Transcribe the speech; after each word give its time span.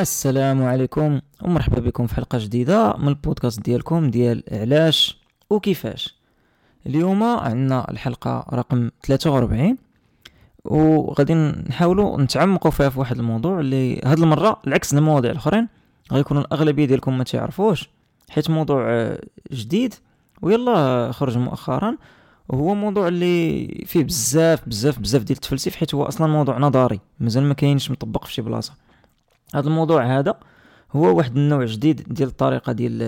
السلام 0.00 0.62
عليكم 0.62 1.20
ومرحبا 1.42 1.80
بكم 1.80 2.06
في 2.06 2.14
حلقة 2.14 2.38
جديدة 2.38 2.96
من 2.96 3.08
البودكاست 3.08 3.60
ديالكم 3.60 4.10
ديال 4.10 4.42
علاش 4.52 5.18
وكيفاش. 5.50 6.14
اليوم 6.86 7.22
عندنا 7.22 7.90
الحلقة 7.90 8.46
رقم 8.52 8.90
43 9.06 9.76
وغادي 10.64 11.34
نحاولوا 11.34 12.20
نتعمقوا 12.22 12.70
فيها 12.70 12.88
في 12.88 12.98
واحد 12.98 13.18
الموضوع 13.18 13.60
اللي 13.60 14.00
هاد 14.04 14.18
المرة 14.18 14.60
العكس 14.66 14.94
المواضيع 14.94 15.30
الأخرين. 15.30 15.68
غيكونوا 16.12 16.42
الأغلبية 16.42 16.84
ديالكم 16.84 17.18
ما 17.18 17.24
تعرفوش 17.24 17.88
حيت 18.30 18.50
موضوع 18.50 19.10
جديد 19.52 19.94
ويلا 20.42 21.12
خرج 21.12 21.38
مؤخرا. 21.38 21.96
وهو 22.48 22.74
موضوع 22.74 23.08
اللي 23.08 23.66
فيه 23.86 24.04
بزاف 24.04 24.68
بزاف 24.68 24.98
بزاف 24.98 25.22
ديال 25.22 25.36
التفلسف 25.36 25.76
حيت 25.76 25.94
هو 25.94 26.02
أصلا 26.02 26.26
موضوع 26.26 26.58
نظري 26.58 27.00
مازال 27.20 27.44
ما 27.44 27.54
كاينش 27.54 27.90
مطبق 27.90 28.24
في 28.24 28.32
شي 28.32 28.42
بلاصة. 28.42 28.89
هذا 29.54 29.68
الموضوع 29.68 30.18
هذا 30.18 30.38
هو 30.92 31.16
واحد 31.16 31.36
النوع 31.36 31.64
جديد 31.64 32.02
ديال 32.08 32.28
الطريقة 32.28 32.72
ديال 32.72 32.98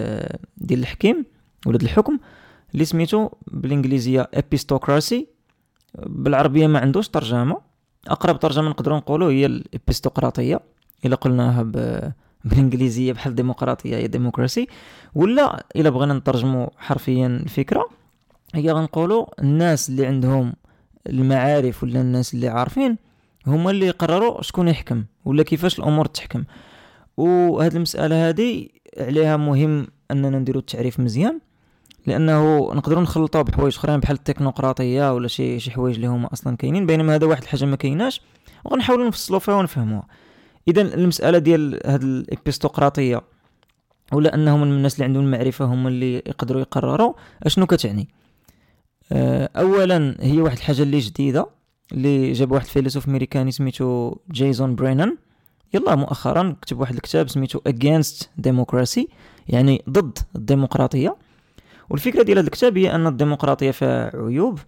ديال 0.56 0.80
الحكيم 0.80 1.24
ولا 1.66 1.78
الحكم 1.83 2.19
اللي 2.74 2.84
سميتو 2.84 3.28
بالإنجليزية 3.46 4.28
epistocracy 4.34 5.27
بالعربية 5.98 6.66
ما 6.66 6.78
عندوش 6.78 7.09
ترجمة. 7.09 7.60
أقرب 8.09 8.38
ترجمة 8.38 8.69
نقدروا 8.69 8.97
نقولوا 8.97 9.30
هي 9.30 9.47
الابيستقراطيه 9.47 10.60
إلا 11.05 11.16
قلناها 11.16 11.62
بالإنجليزية 12.45 13.12
بحال 13.12 13.34
ديمقراطية 13.34 13.97
هي 13.97 14.06
democracy 14.06 14.66
ولا 15.14 15.66
إلا 15.77 15.91
بغينا 15.91 16.14
نترجموا 16.14 16.66
حرفيا 16.78 17.27
الفكرة 17.27 17.88
هي 18.55 18.72
غنقولوا 18.72 19.27
الناس 19.41 19.88
اللي 19.91 20.06
عندهم 20.06 20.52
المعارف 21.06 21.83
ولا 21.83 22.00
الناس 22.00 22.34
اللي 22.34 22.48
عارفين 22.48 22.97
هما 23.46 23.70
اللي 23.70 23.86
يقرروا 23.86 24.42
شكون 24.42 24.68
يحكم 24.68 25.04
ولا 25.24 25.42
كيفاش 25.42 25.78
الأمور 25.78 26.06
تحكم. 26.06 26.44
وهاد 27.16 27.74
المسألة 27.74 28.28
هذه 28.28 28.68
عليها 28.98 29.36
مهم 29.36 29.86
أننا 30.10 30.38
نديرو 30.38 30.60
التعريف 30.60 31.00
مزيان 31.00 31.40
لأنه 32.06 32.58
نقدروا 32.74 33.02
نخلطوا 33.02 33.42
بحوايج 33.42 33.76
أخرين 33.76 34.00
بحال 34.00 34.16
التكنوقراطية 34.16 35.14
ولا 35.14 35.28
شي 35.28 35.60
شي 35.60 35.70
حوايج 35.70 35.94
اللي 35.94 36.06
هما 36.06 36.32
أصلا 36.32 36.56
كاينين 36.56 36.86
بينما 36.86 37.14
هذا 37.14 37.26
واحد 37.26 37.42
الحاجة 37.42 37.64
ما 37.64 37.76
كايناش 37.76 38.20
وغنحاولوا 38.64 39.06
نفصلوا 39.06 39.38
فيها 39.38 39.54
ونفهموها. 39.54 40.06
اذا 40.68 40.82
المسألة 40.82 41.38
ديال 41.38 41.80
هاد 41.86 42.02
الابيستقراطيه 42.02 43.20
ولا 44.12 44.34
أنهم 44.34 44.62
الناس 44.62 44.94
اللي 44.94 45.04
عندهم 45.04 45.24
المعرفة 45.24 45.64
هما 45.64 45.88
اللي 45.88 46.14
يقدروا 46.14 46.60
يقرروا 46.60 47.14
أشنو 47.42 47.66
كتعني؟ 47.66 48.08
آه، 49.12 49.50
اولا 49.56 50.16
هي 50.20 50.40
واحد 50.40 50.56
الحاجة 50.56 50.82
اللي 50.82 50.98
جديدة. 50.98 51.46
اللي 51.92 52.32
جاب 52.32 52.52
واحد 52.52 52.64
الفيلسوف 52.64 53.08
أمريكاني 53.08 53.50
سميتو 53.50 54.16
جيسون 54.30 54.74
برينان. 54.74 55.16
يلا 55.74 55.94
مؤخرا 55.94 56.56
كتب 56.62 56.80
واحد 56.80 56.94
الكتاب 56.94 57.28
سميتو 57.28 57.60
Against 57.68 58.26
Democracy 58.48 59.04
يعني 59.48 59.82
ضد 59.90 60.18
الديمقراطية. 60.36 61.16
والفكرة 61.90 62.22
ديال 62.22 62.38
هذا 62.38 62.46
الكتاب 62.46 62.78
هي 62.78 62.94
أن 62.94 63.06
الديمقراطية 63.06 63.70
فيها 63.70 64.16
عيوب 64.16 64.58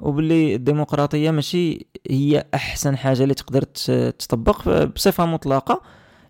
وباللي 0.00 0.54
الديمقراطية 0.54 1.30
ماشي 1.30 1.86
هي 2.10 2.44
أحسن 2.54 2.96
حاجة 2.96 3.22
اللي 3.22 3.34
تقدر 3.34 3.62
تطبق 4.10 4.84
بصفة 4.84 5.26
مطلقة. 5.26 5.82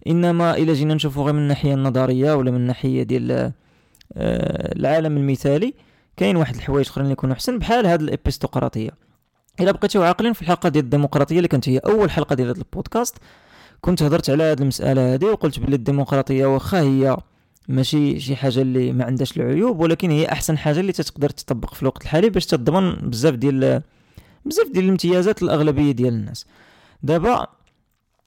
إنما 0.07 0.57
إلا 0.57 0.73
جينا 0.73 0.95
نشوفوا 0.95 1.25
غير 1.25 1.33
من 1.33 1.41
الناحية 1.43 1.75
النظرية 1.75 2.35
ولا 2.35 2.51
من 2.51 2.57
الناحية 2.57 3.03
ديال 3.03 3.53
آه، 4.13 4.77
العالم 4.77 5.17
المثالي 5.17 5.75
كاين 6.17 6.37
واحد 6.37 6.55
الحوايج 6.55 6.87
أخرين 6.87 7.05
اللي 7.05 7.13
يكونوا 7.13 7.35
أحسن 7.35 7.59
بحال 7.59 7.87
هاد 7.87 8.03
الابيستقراطيه 8.03 8.91
الا 9.61 9.73
بقيتو 9.73 10.03
عاقلين 10.03 10.33
في 10.33 10.43
الحلقة 10.43 10.69
ديال 10.69 10.85
الديمقراطية 10.85 11.37
اللي 11.37 11.49
كانت 11.49 11.69
هي 11.69 11.79
أول 11.79 12.11
حلقة 12.11 12.35
ديال 12.35 12.49
هذا 12.49 12.59
البودكاست. 12.59 13.17
كنت 13.81 14.03
هضرت 14.03 14.31
على 14.31 14.45
هذه 14.45 14.61
المسألة 14.61 15.15
هذه 15.15 15.25
وقلت 15.25 15.59
بلي 15.61 15.77
الديمقراطية 15.77 16.47
واخا 16.47 16.81
هي 16.81 17.17
ماشي 17.69 18.21
شي 18.21 18.37
حاجة 18.37 18.61
اللي 18.61 18.93
ما 18.93 19.05
عندهاش 19.05 19.37
العيوب 19.37 19.81
ولكن 19.81 20.11
هي 20.11 20.27
أحسن 20.33 20.59
حاجة 20.59 20.81
اللي 20.81 20.93
تقدر 20.93 21.31
تطبق 21.31 21.75
في 21.75 21.83
الوقت 21.83 22.03
الحالي 22.03 22.31
باش 22.31 22.47
تضمن 22.47 22.95
بزاف 23.11 23.35
ديال 23.35 23.83
بزاف 24.45 24.69
ديال 24.73 24.85
الامتيازات 24.85 25.43
للاغلبيه 25.43 25.93
ديال 25.93 26.15
الناس. 26.15 26.47
دابا 27.03 27.47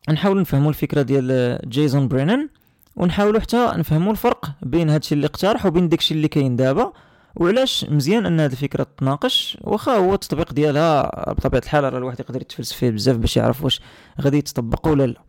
نحاول 0.10 0.42
نفهموا 0.42 0.70
الفكرة 0.70 1.02
ديال 1.02 1.60
جيسون 1.70 2.08
برينن 2.08 2.50
ونحاولوا 2.96 3.40
حتى 3.40 3.74
نفهموا 3.76 4.12
الفرق 4.12 4.52
بين 4.62 4.90
هادشي 4.90 5.16
اللي 5.16 5.26
اقترح 5.26 5.66
وبين 5.66 5.90
داكشي 5.90 6.14
اللي 6.14 6.28
كاين 6.28 6.56
دابا. 6.56 6.94
وعلاش 7.36 7.86
مزيان 7.90 8.26
أن 8.26 8.40
هذه 8.40 8.52
الفكرة 8.52 8.88
تناقش 8.98 9.58
واخا 9.62 9.92
هو 9.92 10.14
التطبيق 10.14 10.54
ديالها 10.54 11.12
بطبيعة 11.34 11.62
الحال 11.62 11.84
راه 11.84 11.98
الواحد 11.98 12.20
يقدر 12.20 12.42
يتفلسف 12.42 12.78
فيه 12.78 12.90
بزاف 12.90 13.18
باش 13.18 13.38
يعرف 13.38 13.64
واش 13.64 13.82
غادي 14.22 14.38
يتطبق 14.38 14.88
ولا 14.88 15.08
لا. 15.08 15.22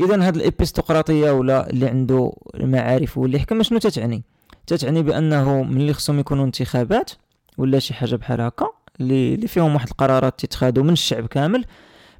اذا 0.00 0.22
هذه 0.22 0.36
الابيستقراطيه 0.36 1.30
ولا 1.30 1.70
اللي 1.70 1.86
عنده 1.86 2.32
المعارف 2.54 3.18
واللي 3.18 3.36
يحكم 3.36 3.62
شنو 3.62 3.78
تتعني؟ 3.78 4.22
تتعني 4.66 5.02
بأنه 5.02 5.62
ملي 5.62 5.92
خصهم 5.92 6.18
يكونوا 6.18 6.44
انتخابات 6.44 7.10
ولا 7.58 7.78
شي 7.78 7.94
حاجة 7.94 8.16
بحال 8.16 8.40
هكا 8.40 8.66
اللي 9.00 9.46
فيهم 9.46 9.74
واحد 9.74 9.88
القرارات 9.88 10.40
تتخادوا 10.40 10.84
من 10.84 10.92
الشعب 10.92 11.26
كامل 11.26 11.64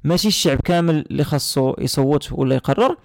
ماشي 0.03 0.27
الشعب 0.27 0.59
كامل 0.59 1.05
اللي 1.11 1.23
خاصو 1.23 1.75
يصوت 1.77 2.31
ولا 2.31 2.55
يقرر 2.55 2.97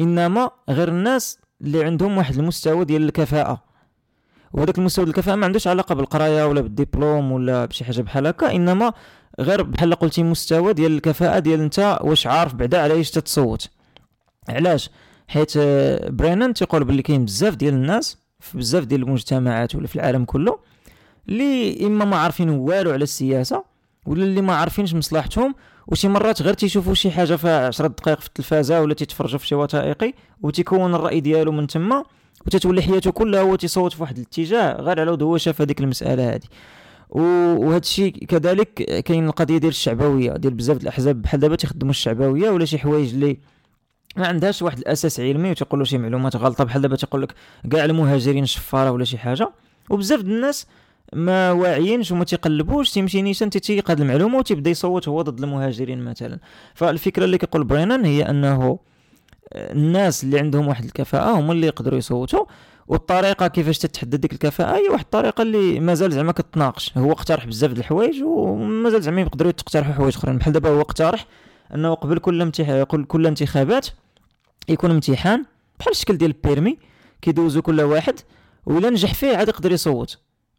إنما 0.00 0.50
غير 0.70 0.88
الناس 0.88 1.38
اللي 1.60 1.84
عندهم 1.84 2.18
واحد 2.18 2.38
المستوى 2.38 2.84
ديال 2.84 3.02
الكفاءة. 3.02 3.65
وهذاك 4.56 4.78
المستوى 4.78 5.04
الكفاءة 5.04 5.36
ما 5.36 5.46
عندوش 5.46 5.66
علاقة 5.68 5.94
بالقراية 5.94 6.46
ولا 6.46 6.60
بالدبلوم 6.60 7.32
ولا 7.32 7.64
بشي 7.64 7.84
حاجة 7.84 8.02
بحال 8.02 8.26
هكا 8.26 8.52
إنما 8.52 8.92
غير 9.40 9.62
بحال 9.62 9.94
قلتي 9.94 10.22
مستوى 10.22 10.72
ديال 10.72 10.92
الكفاءة 10.92 11.38
ديال 11.38 11.60
أنت 11.60 11.98
واش 12.00 12.26
عارف 12.26 12.54
بعدا 12.54 12.82
على 12.82 12.94
إيش 12.94 13.10
تتصوت. 13.10 13.68
علاش؟ 14.48 14.90
حيت 15.28 15.52
آه، 15.56 16.10
برينان 16.10 16.54
تيقول 16.54 16.84
باللي 16.84 17.02
كاين 17.02 17.24
بزاف 17.24 17.54
ديال 17.54 17.74
الناس 17.74 18.18
في 18.40 18.58
بزاف 18.58 18.84
ديال 18.84 19.02
المجتمعات 19.02 19.74
ولا 19.74 19.86
في 19.86 19.96
العالم 19.96 20.24
كله 20.24 20.58
اللي 21.28 21.86
إما 21.86 22.04
ما 22.04 22.16
عارفين 22.16 22.50
والو 22.50 22.90
على 22.90 23.02
السياسة 23.02 23.64
ولا 24.06 24.24
اللي 24.24 24.40
ما 24.40 24.54
عارفينش 24.54 24.94
مصلحتهم 24.94 25.54
وشي 25.86 26.08
مرات 26.08 26.42
غير 26.42 26.54
تيشوفوا 26.54 26.94
شي 26.94 27.10
حاجة 27.10 27.36
فيها 27.36 27.66
10 27.66 27.86
دقائق 27.86 28.20
في 28.20 28.26
التلفازة 28.26 28.80
ولا 28.80 28.94
تيتفرجوا 28.94 29.38
في 29.38 29.46
شي 29.46 29.54
وثائقي 29.54 30.12
وتيكون 30.42 30.94
الرأي 30.94 31.20
ديالو 31.20 31.52
من 31.52 31.66
تما. 31.66 32.04
وتتولي 32.46 32.82
حياته 32.82 33.10
كلها 33.10 33.40
هو 33.40 33.56
تيصوت 33.56 33.92
في 33.92 34.02
واحد 34.02 34.16
الاتجاه 34.16 34.80
غير 34.80 35.00
على 35.00 35.24
هو 35.24 35.36
شاف 35.36 35.60
هذيك 35.60 35.80
المسألة 35.80 36.34
هذه. 36.34 36.46
وهذا 37.10 37.78
الشيء 37.78 38.24
كذلك 38.24 38.74
كاين 39.02 39.26
القضية 39.26 39.58
ديال 39.58 39.70
الشعبوية 39.70 40.32
ديال 40.32 40.54
بزاف 40.54 40.82
الأحزاب 40.82 41.22
بحال 41.22 41.40
دابا 41.40 41.56
تيخدموا 41.56 41.90
الشعبوية 41.90 42.50
ولا 42.50 42.64
شي 42.64 42.78
حوايج 42.78 43.14
اللي 43.14 43.38
ما 44.16 44.26
عندهاش 44.26 44.62
واحد 44.62 44.78
الأساس 44.78 45.20
علمي 45.20 45.50
وتيقولوا 45.50 45.84
شي 45.84 45.98
معلومات 45.98 46.36
غلطة 46.36 46.64
بحال 46.64 46.82
دابا 46.82 46.96
تيقول 46.96 47.22
لك 47.22 47.34
كاع 47.70 47.84
المهاجرين 47.84 48.46
شفارة 48.46 48.90
ولا 48.90 49.04
شي 49.04 49.18
حاجة. 49.18 49.50
وبزاف 49.90 50.20
الناس 50.20 50.66
ما 51.12 51.52
واعيينش 51.52 52.12
وما 52.12 52.24
تيقلبوش 52.24 52.90
تيمشي 52.90 53.22
نيشان 53.22 53.50
تيتيق 53.50 53.90
هذه 53.90 54.02
المعلومة 54.02 54.38
وتيبدا 54.38 54.70
يصوت 54.70 55.08
هو 55.08 55.22
ضد 55.22 55.42
المهاجرين 55.42 56.04
مثلا. 56.04 56.38
فالفكرة 56.74 57.24
اللي 57.24 57.38
كيقول 57.38 57.64
برينان 57.64 58.04
هي 58.04 58.22
أنه 58.22 58.78
الناس 59.52 60.24
اللي 60.24 60.38
عندهم 60.38 60.68
واحد 60.68 60.84
الكفاءة 60.84 61.30
هما 61.30 61.52
اللي 61.52 61.66
يقدروا 61.66 61.98
يصوتوا 61.98 62.44
والطريقة 62.88 63.46
كيفاش 63.46 63.78
تتحدد 63.78 64.20
ديك 64.20 64.32
الكفاءة 64.32 64.76
هي 64.76 64.88
واحد 64.88 65.04
الطريقة 65.04 65.42
اللي 65.42 65.80
مازال 65.80 66.12
زعما 66.12 66.32
كتناقش. 66.32 66.98
هو 66.98 67.12
اقترح 67.12 67.46
بزاف 67.46 67.72
د 67.72 67.78
الحوايج 67.78 68.22
ومازال 68.22 69.02
زعما 69.02 69.20
يقدروا 69.20 69.50
يقترحوا 69.50 69.92
حوايج 69.92 70.16
أخرين. 70.16 70.38
بحال 70.38 70.52
دابا 70.52 70.68
هو 70.68 70.80
اقترح 70.80 71.26
أنه 71.74 71.94
قبل 71.94 72.18
كل 72.18 72.42
امتحان 72.42 72.84
كل 72.84 73.26
انتخابات 73.26 73.86
يكون 74.68 74.90
امتحان 74.90 75.44
بحال 75.78 75.92
الشكل 75.92 76.16
ديال 76.16 76.30
ال 76.30 76.37
permis 76.37 76.78
كيدوزو 77.22 77.62
كل 77.62 77.80
واحد 77.80 78.14
ولا 78.66 78.90
نجح 78.90 79.14
فيه 79.14 79.36
عاد 79.36 79.48
يقدر 79.48 79.72
يصوت. 79.72 80.18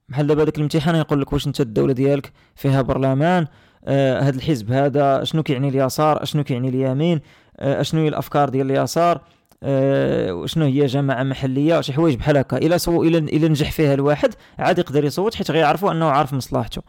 بحال 0.09 0.27
دابا 0.27 0.43
داك 0.43 0.57
الامتحان 0.57 0.95
يقول 0.95 1.21
لك 1.21 1.33
واش 1.33 1.47
أنت 1.47 1.61
الدولة 1.61 1.93
ديالك 1.93 2.31
فيها 2.55 2.81
برلمان 2.81 3.47
آه 3.85 4.19
هذا 4.19 4.35
الحزب 4.37 4.71
هذا 4.71 5.23
شنو 5.23 5.43
كيعني 5.43 5.69
اليسار 5.69 6.25
شنو 6.25 6.43
كيعني 6.43 6.69
اليمين 6.69 7.19
آه 7.59 7.81
شنو 7.81 8.01
هي 8.01 8.07
الأفكار 8.07 8.49
ديال 8.49 8.71
اليسار؟ 8.71 9.21
آه 9.63 10.45
شنو 10.45 10.65
هي 10.65 10.85
جماعة 10.85 11.23
محلية؟ 11.23 11.81
شي 11.81 11.93
حوايج 11.93 12.15
بحال 12.15 12.37
هكا. 12.37 12.57
إلا 12.57 12.77
so 12.77 13.03
إلا 13.03 13.17
إلا 13.17 13.47
نجح 13.47 13.71
فيها 13.71 13.93
الواحد 13.93 14.33
عاد 14.59 14.79
يقدر 14.79 15.05
يصوت 15.05 15.35
حيت 15.35 15.51
غيعرفوا 15.51 15.91
أنه 15.91 16.05
عارف 16.05 16.33
مصلحته. 16.33 16.81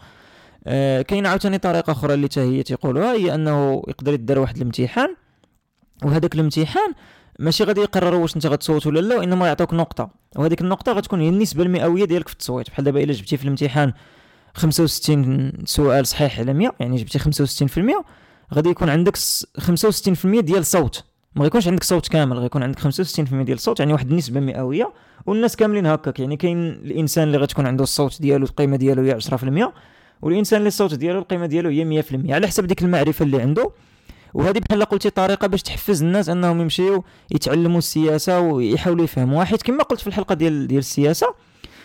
آه 0.66 1.02
كاين 1.02 1.26
عاوتاني 1.26 1.58
طريقة 1.58 1.90
أخرى 1.92 2.14
اللي 2.14 2.28
هي 2.36 2.62
تيقولوها 2.62 3.12
هي 3.12 3.34
أنه 3.34 3.82
يقدر 3.88 4.12
يدار 4.12 4.38
واحد 4.38 4.56
الامتحان 4.56 5.16
وهذاك 6.04 6.34
الامتحان 6.34 6.92
ماشي 7.38 7.64
غادي 7.64 7.80
يقرروا 7.80 8.22
واش 8.22 8.36
انت 8.36 8.46
غتصوت 8.46 8.86
ولا 8.86 9.00
لا 9.00 9.16
وإنما 9.16 9.46
يعطوك 9.46 9.74
نقطة. 9.74 10.10
وهذيك 10.36 10.60
النقطة 10.60 10.92
غتكون 10.92 11.20
هي 11.20 11.28
النسبة 11.28 11.62
المئوية 11.62 12.04
ديالك 12.04 12.28
في 12.28 12.34
التصويت. 12.34 12.70
بحال 12.70 12.84
دابا 12.84 13.02
إلا 13.02 13.12
جبتي 13.12 13.36
في 13.36 13.44
الامتحان 13.44 13.92
65 14.54 15.52
سؤال 15.64 16.06
صحيح 16.06 16.38
على 16.38 16.52
100 16.52 16.72
يعني 16.80 16.96
جبتي 16.96 17.18
65% 17.18 18.04
غادي 18.54 18.68
يكون 18.68 18.88
عندك 18.88 19.16
65% 19.16 20.40
ديال 20.40 20.58
الصوت 20.58 21.04
ما 21.34 21.42
غيكونش 21.42 21.68
عندك 21.68 21.84
صوت 21.84 22.08
كامل 22.08 22.38
غيكون 22.38 22.62
عندك 22.62 22.78
65% 22.78 22.84
ديال 23.18 23.52
الصوت 23.52 23.80
يعني 23.80 23.92
واحد 23.92 24.10
النسبة 24.10 24.40
مئوية 24.40 24.92
والناس 25.26 25.56
كاملين 25.56 25.86
هكاك. 25.86 26.20
يعني 26.20 26.36
كاين 26.36 26.68
الإنسان 26.68 27.26
اللي 27.28 27.38
غتكون 27.38 27.66
عنده 27.66 27.82
الصوت 27.84 28.22
ديالو 28.22 28.46
القيمة 28.46 28.76
ديالو 28.76 29.02
هي 29.02 29.18
10% 29.20 29.72
والإنسان 30.22 30.58
اللي 30.58 30.68
الصوت 30.68 30.94
ديالو 30.94 31.18
القيمة 31.18 31.46
ديالو 31.46 31.70
هي 31.70 32.02
100% 32.02 32.30
على 32.30 32.46
حسب 32.46 32.66
ديك 32.66 32.82
المعرفة 32.82 33.22
اللي 33.22 33.42
عنده. 33.42 33.70
وهذه 34.34 34.58
بحال 34.58 34.84
قلتي 34.84 35.10
طريقة 35.10 35.46
باش 35.46 35.62
تحفز 35.62 36.02
الناس 36.02 36.28
أنهم 36.28 36.60
يمشيو 36.60 37.04
يتعلموا 37.30 37.78
السياسة 37.78 38.40
ويحاولوا 38.40 39.04
يفهموها 39.04 39.44
حيت 39.44 39.62
كما 39.62 39.82
قلت 39.82 40.00
في 40.00 40.06
الحلقة 40.06 40.34
ديال 40.34 40.66
ديال 40.66 40.78
السياسة 40.78 41.34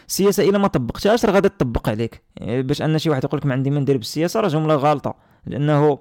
السياسة 0.08 0.50
إلا 0.50 0.58
ما 0.58 0.68
طبقتهاش 0.68 1.26
راه 1.26 1.32
غادي 1.32 1.50
تطبق 1.50 1.90
عليك. 1.90 2.22
يعني 2.38 2.62
باش 2.62 2.82
أن 2.82 3.00
شي 3.00 3.10
واحد 3.10 3.24
يقول 3.24 3.40
لك 3.40 3.46
ما 3.46 3.54
عندي 3.54 3.70
ما 3.70 3.80
ندير 3.80 3.98
بالسياسة 3.98 4.40
راه 4.40 4.48
جمله 4.48 4.76
غالطة. 4.76 5.16
لأنه 5.46 6.00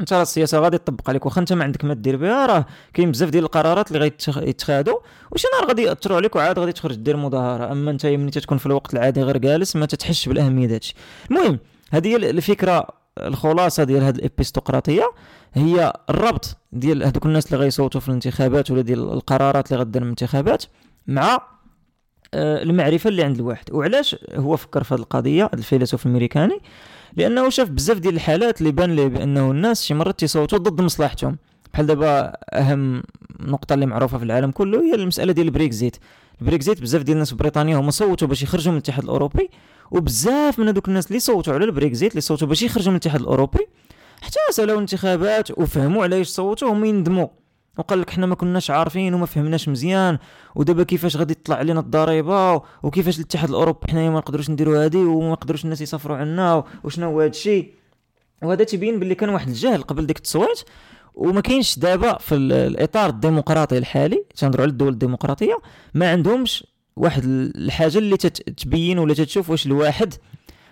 انت 0.00 0.12
راه 0.12 0.22
السياسة 0.22 0.58
غادي 0.58 0.78
تطبق 0.78 1.08
عليك 1.08 1.26
واخا 1.26 1.40
انت 1.40 1.52
ما 1.52 1.64
عندك 1.64 1.84
ما 1.84 1.94
دير 1.94 2.16
بها 2.16 2.46
راه 2.46 2.66
كاين 2.94 3.10
بزاف 3.10 3.30
ديال 3.30 3.44
القرارات 3.44 3.92
اللي 3.92 4.12
غيتخادوا 4.28 4.98
وشي 5.30 5.46
نهار 5.52 5.68
غادي 5.68 5.82
يأثروا 5.82 6.16
عليك 6.16 6.36
وعاد 6.36 6.58
غادي 6.58 6.72
تخرج 6.72 6.94
دير 6.94 7.16
مظاهرة. 7.16 7.72
أما 7.72 7.90
أنت 7.90 8.06
ملي 8.06 8.30
تكون 8.30 8.58
في 8.58 8.66
الوقت 8.66 8.94
العادي 8.94 9.22
غير 9.22 9.36
جالس 9.36 9.76
ما 9.76 9.86
تتحش 9.86 10.28
بالأهمية 10.28 10.66
داكشي 10.66 10.94
المهم 11.30 11.58
هذه 11.90 12.08
هي 12.08 12.16
الفكرة 12.16 12.86
الخلاصة 13.18 13.84
ديال 13.84 14.02
هذه 14.02 14.16
الابيستقراطيه 14.16 15.10
هي 15.54 15.92
الربط 16.10 16.56
ديال 16.72 17.02
هذوك 17.02 17.26
الناس 17.26 17.46
اللي 17.46 17.64
غيصوتوا 17.64 18.00
في 18.00 18.08
الانتخابات 18.08 18.70
ولا 18.70 18.82
ديال 18.82 19.12
القرارات 19.12 19.72
اللي 19.72 19.82
غدير 19.82 20.02
الانتخابات 20.02 20.64
مع 21.06 21.52
آه، 22.34 22.62
المعرفة 22.62 23.08
اللي 23.08 23.22
عند 23.22 23.36
الواحد. 23.36 23.72
وعلاش 23.72 24.16
هو 24.34 24.56
فكر 24.56 24.82
في 24.82 24.94
هذه 24.94 25.00
القضية 25.00 25.50
الفيلسوف 25.54 26.06
الأمريكاني؟ 26.06 26.60
لأنه 27.16 27.48
شاف 27.48 27.70
بزاف 27.70 27.98
ديال 27.98 28.14
الحالات 28.14 28.60
اللي 28.60 28.72
بان 28.72 28.96
ليه 28.96 29.06
بأنه 29.06 29.50
الناس 29.50 29.84
شي 29.84 29.94
مرات 29.94 30.18
تيصوتوا 30.18 30.58
ضد 30.58 30.80
مصلحتهم. 30.80 31.38
بحال 31.72 31.86
دابا 31.86 32.32
أهم 32.52 33.02
نقطة 33.40 33.74
اللي 33.74 33.86
معروفة 33.86 34.18
في 34.18 34.24
العالم 34.24 34.50
كله 34.50 34.80
هي 34.82 34.94
المسألة 34.94 35.32
ديال 35.32 35.46
البريكزيت. 35.46 35.96
البريكزيت 36.40 36.80
بزاف 36.80 37.02
ديال 37.02 37.14
الناس 37.14 37.30
في 37.30 37.36
بريطانيا 37.36 37.76
هما 37.76 37.90
صوتوا 37.90 38.28
باش 38.28 38.42
يخرجوا 38.42 38.72
من 38.72 38.78
الاتحاد 38.78 39.04
الأوروبي 39.04 39.50
وبزاف 39.90 40.58
من 40.58 40.68
هذوك 40.68 40.88
الناس 40.88 41.06
اللي 41.06 41.18
صوتوا 41.18 41.54
على 41.54 41.64
البريكزيت 41.64 42.10
اللي 42.10 42.20
صوتوا 42.20 42.48
باش 42.48 42.62
يخرجوا 42.62 42.90
من 42.90 42.96
الاتحاد 42.96 43.20
الأوروبي 43.20 43.66
حتى 44.22 44.38
سالاو 44.50 44.74
الانتخابات 44.74 45.58
وفهموا 45.58 46.02
علاش 46.02 46.26
صوتوا 46.26 46.72
هما 46.72 46.86
يندموا. 46.86 47.26
وقال 47.78 48.00
لك 48.00 48.10
حنا 48.10 48.26
ما 48.26 48.34
كناش 48.34 48.70
عارفين 48.70 49.14
وما 49.14 49.26
فهمناش 49.26 49.68
مزيان 49.68 50.18
ودابا 50.54 50.82
كيفاش 50.82 51.16
غادي 51.16 51.34
تطلع 51.34 51.56
علينا 51.56 51.80
الضريبة 51.80 52.62
وكيفاش 52.82 53.18
الاتحاد 53.18 53.48
الأوروبي 53.48 53.90
حنايا 53.90 54.10
ما 54.10 54.18
نقدروش 54.18 54.50
نديروا 54.50 54.84
هذه 54.84 54.98
وما 54.98 55.32
نقدروش 55.32 55.64
الناس 55.64 55.80
يسافروا 55.80 56.16
عنا 56.16 56.64
وشنو 56.84 57.06
هو 57.06 57.20
هذا 57.20 57.30
الشيء 57.30 57.74
وهذا 58.42 58.64
تيبين 58.64 58.98
باللي 58.98 59.14
كان 59.14 59.28
واحد 59.28 59.48
الجهل 59.48 59.82
قبل 59.82 60.06
ديك 60.06 60.16
التصويت 60.16 60.60
وما 61.14 61.40
كاينش 61.40 61.78
دابا 61.78 62.18
في 62.18 62.34
الإطار 62.34 63.10
الديمقراطي 63.10 63.78
الحالي 63.78 64.24
تنهضروا 64.36 64.62
على 64.62 64.70
الدول 64.70 64.92
الديمقراطية 64.92 65.58
ما 65.94 66.10
عندهمش 66.10 66.66
واحد 66.96 67.24
الحاجة 67.24 67.98
اللي 67.98 68.16
تتبين 68.16 68.98
ولا 68.98 69.14
تتشوف 69.14 69.50
واش 69.50 69.66
الواحد 69.66 70.14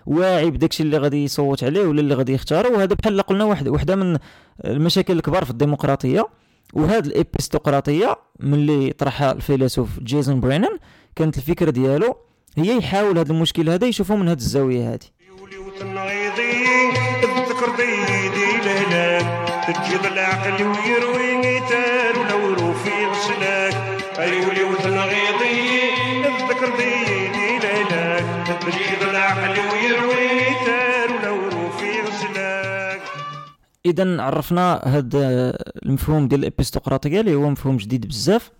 واعي 0.06 0.50
بداكشي 0.50 0.82
اللي 0.82 0.99
غادي 0.99 1.25
يصوت 1.25 1.64
عليه 1.64 1.87
ولا 1.87 2.00
اللي 2.00 2.14
غادي 2.14 2.32
يختاره 2.32 2.69
وهذا 2.69 2.94
بحال 2.94 3.23
قلنا 3.23 3.44
واحد 3.44 3.69
وحدة 3.69 3.97
من 3.97 4.19
المشاكل 4.64 5.12
الكبار 5.12 5.44
في 5.44 5.50
الديمقراطية. 5.50 6.29
وهاد 6.75 7.07
الابيستقراطيه 7.07 8.17
ملي 8.41 8.93
طرحها 8.93 9.33
الفيلسوف 9.33 9.89
جيسون 10.01 10.41
برينان 10.41 10.79
كانت 11.17 11.39
الفكرة 11.39 11.71
ديالو 11.71 12.17
هي 12.59 12.77
يحاول 12.77 13.19
هذا 13.19 13.33
المشكل 13.33 13.71
هذا 13.71 13.87
يشوفه 13.87 14.17
من 14.17 14.29
هاد 14.29 14.39
الزاوية 14.39 14.95
هذه 14.95 15.07
تجيب 19.67 20.05
العقل 20.12 20.65
ويروي 20.65 21.43
في 22.75 23.07
غسلاك. 23.07 23.75
ايولي 24.19 24.61
تجيب 28.61 29.03
العقل 29.11 29.51
ويروي 29.51 29.80
اذا 33.91 34.23
عرفنا 34.23 34.81
هذا 34.85 35.51
المفهوم 35.87 36.29
ديال 36.29 36.41
الابيستقراطيه 36.41 37.21
اللي 37.21 37.35
هو 37.35 37.51
مفهوم 37.51 37.77
جديد 37.77 38.07
بزاف. 38.07 38.51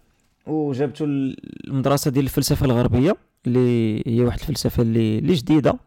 وجابته 0.47 1.05
المدرسة 1.05 2.11
ديال 2.11 2.25
الفلسفة 2.25 2.67
الغربية 2.67 3.17
اللي 3.47 4.03
هي 4.07 4.21
واحد 4.21 4.39
الفلسفة 4.41 4.83
اللي 4.83 5.19
اللي 5.19 5.35
جديدة. 5.35 5.79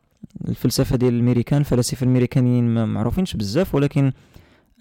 الفلسفة 0.50 0.96
ديال 0.96 1.14
الأمريكان 1.14 1.60
الفلاسفة 1.60 2.04
الأمريكانيين 2.04 2.64
ما 2.64 2.86
معروفينش 2.86 3.36
بزاف 3.36 3.76
ولكن 3.76 4.12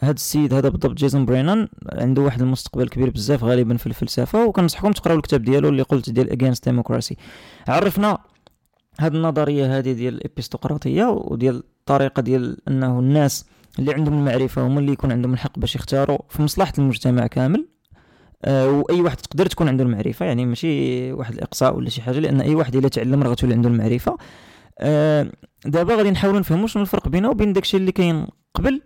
هذا 0.02 0.12
السيد 0.12 0.54
هذا 0.54 0.68
بالضبط 0.68 0.94
جيسون 0.94 1.26
برينان 1.26 1.68
عنده 1.92 2.22
واحد 2.22 2.42
المستقبل 2.42 2.88
كبير 2.88 3.10
بزاف 3.10 3.44
غالبا 3.44 3.76
في 3.76 3.86
الفلسفة 3.86 4.46
وكنصحكم 4.46 4.92
تقراو 4.92 5.16
الكتاب 5.16 5.42
ديالو 5.42 5.68
اللي 5.68 5.82
قلت 5.82 6.10
ديال 6.10 6.30
Against 6.30 6.68
Democracy 6.68 7.16
عرفنا 7.68 8.18
هذه 9.00 9.14
النظرية 9.14 9.78
هذه 9.78 9.92
ديال 9.92 10.14
الابيستقراطيه 10.14 11.04
وديال 11.04 11.56
الطريقة 11.56 12.22
ديال 12.22 12.56
أنه 12.68 12.98
الناس 12.98 13.44
اللي 13.78 13.94
عندهم 13.94 14.18
المعرفة 14.18 14.66
هما 14.66 14.80
اللي 14.80 14.92
يكون 14.92 15.12
عندهم 15.12 15.32
الحق 15.32 15.58
باش 15.58 15.76
يختاروا 15.76 16.18
في 16.28 16.42
مصلحة 16.42 16.72
المجتمع 16.78 17.26
كامل. 17.26 17.68
آه 18.44 18.70
وأي 18.70 19.00
واحد 19.00 19.16
تقدر 19.16 19.46
تكون 19.46 19.68
عنده 19.68 19.84
المعرفة 19.84 20.26
يعني 20.26 20.46
ماشي 20.46 21.12
واحد 21.12 21.34
الإقصاء 21.34 21.76
ولا 21.76 21.88
شي 21.88 22.02
حاجة 22.02 22.18
لأن 22.18 22.40
أي 22.40 22.54
واحد 22.54 22.76
إلا 22.76 22.88
تعلم 22.88 23.22
راه 23.22 23.30
غتولي 23.30 23.54
عنده 23.54 23.68
المعرفة. 23.68 24.18
آه 24.78 25.32
دابا 25.66 25.94
غادي 25.94 26.10
نحاولوا 26.10 26.40
نفهموا 26.40 26.66
شنو 26.66 26.82
الفرق 26.82 27.08
بينه 27.08 27.30
وبين 27.30 27.52
داكشي 27.52 27.76
اللي 27.76 27.92
كاين 27.92 28.26
قبل 28.54 28.82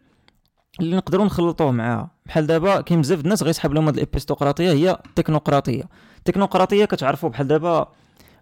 اللي 0.80 0.96
نقدروا 0.96 1.24
نخلطوه 1.24 1.70
معاها 1.70 2.10
بحال 2.26 2.46
دابا 2.46 2.80
كاين 2.80 3.00
بزاف 3.00 3.20
الناس 3.20 3.42
غيسحب 3.42 3.72
لهم 3.72 3.86
هاد 3.86 3.94
الابيستقراطيه 3.94 4.72
هي 4.72 4.98
التكنوقراطيه 5.06 5.82
التكنوقراطيه 6.18 6.84
كتعرفوا 6.84 7.28
بحال 7.28 7.48
دابا 7.48 7.88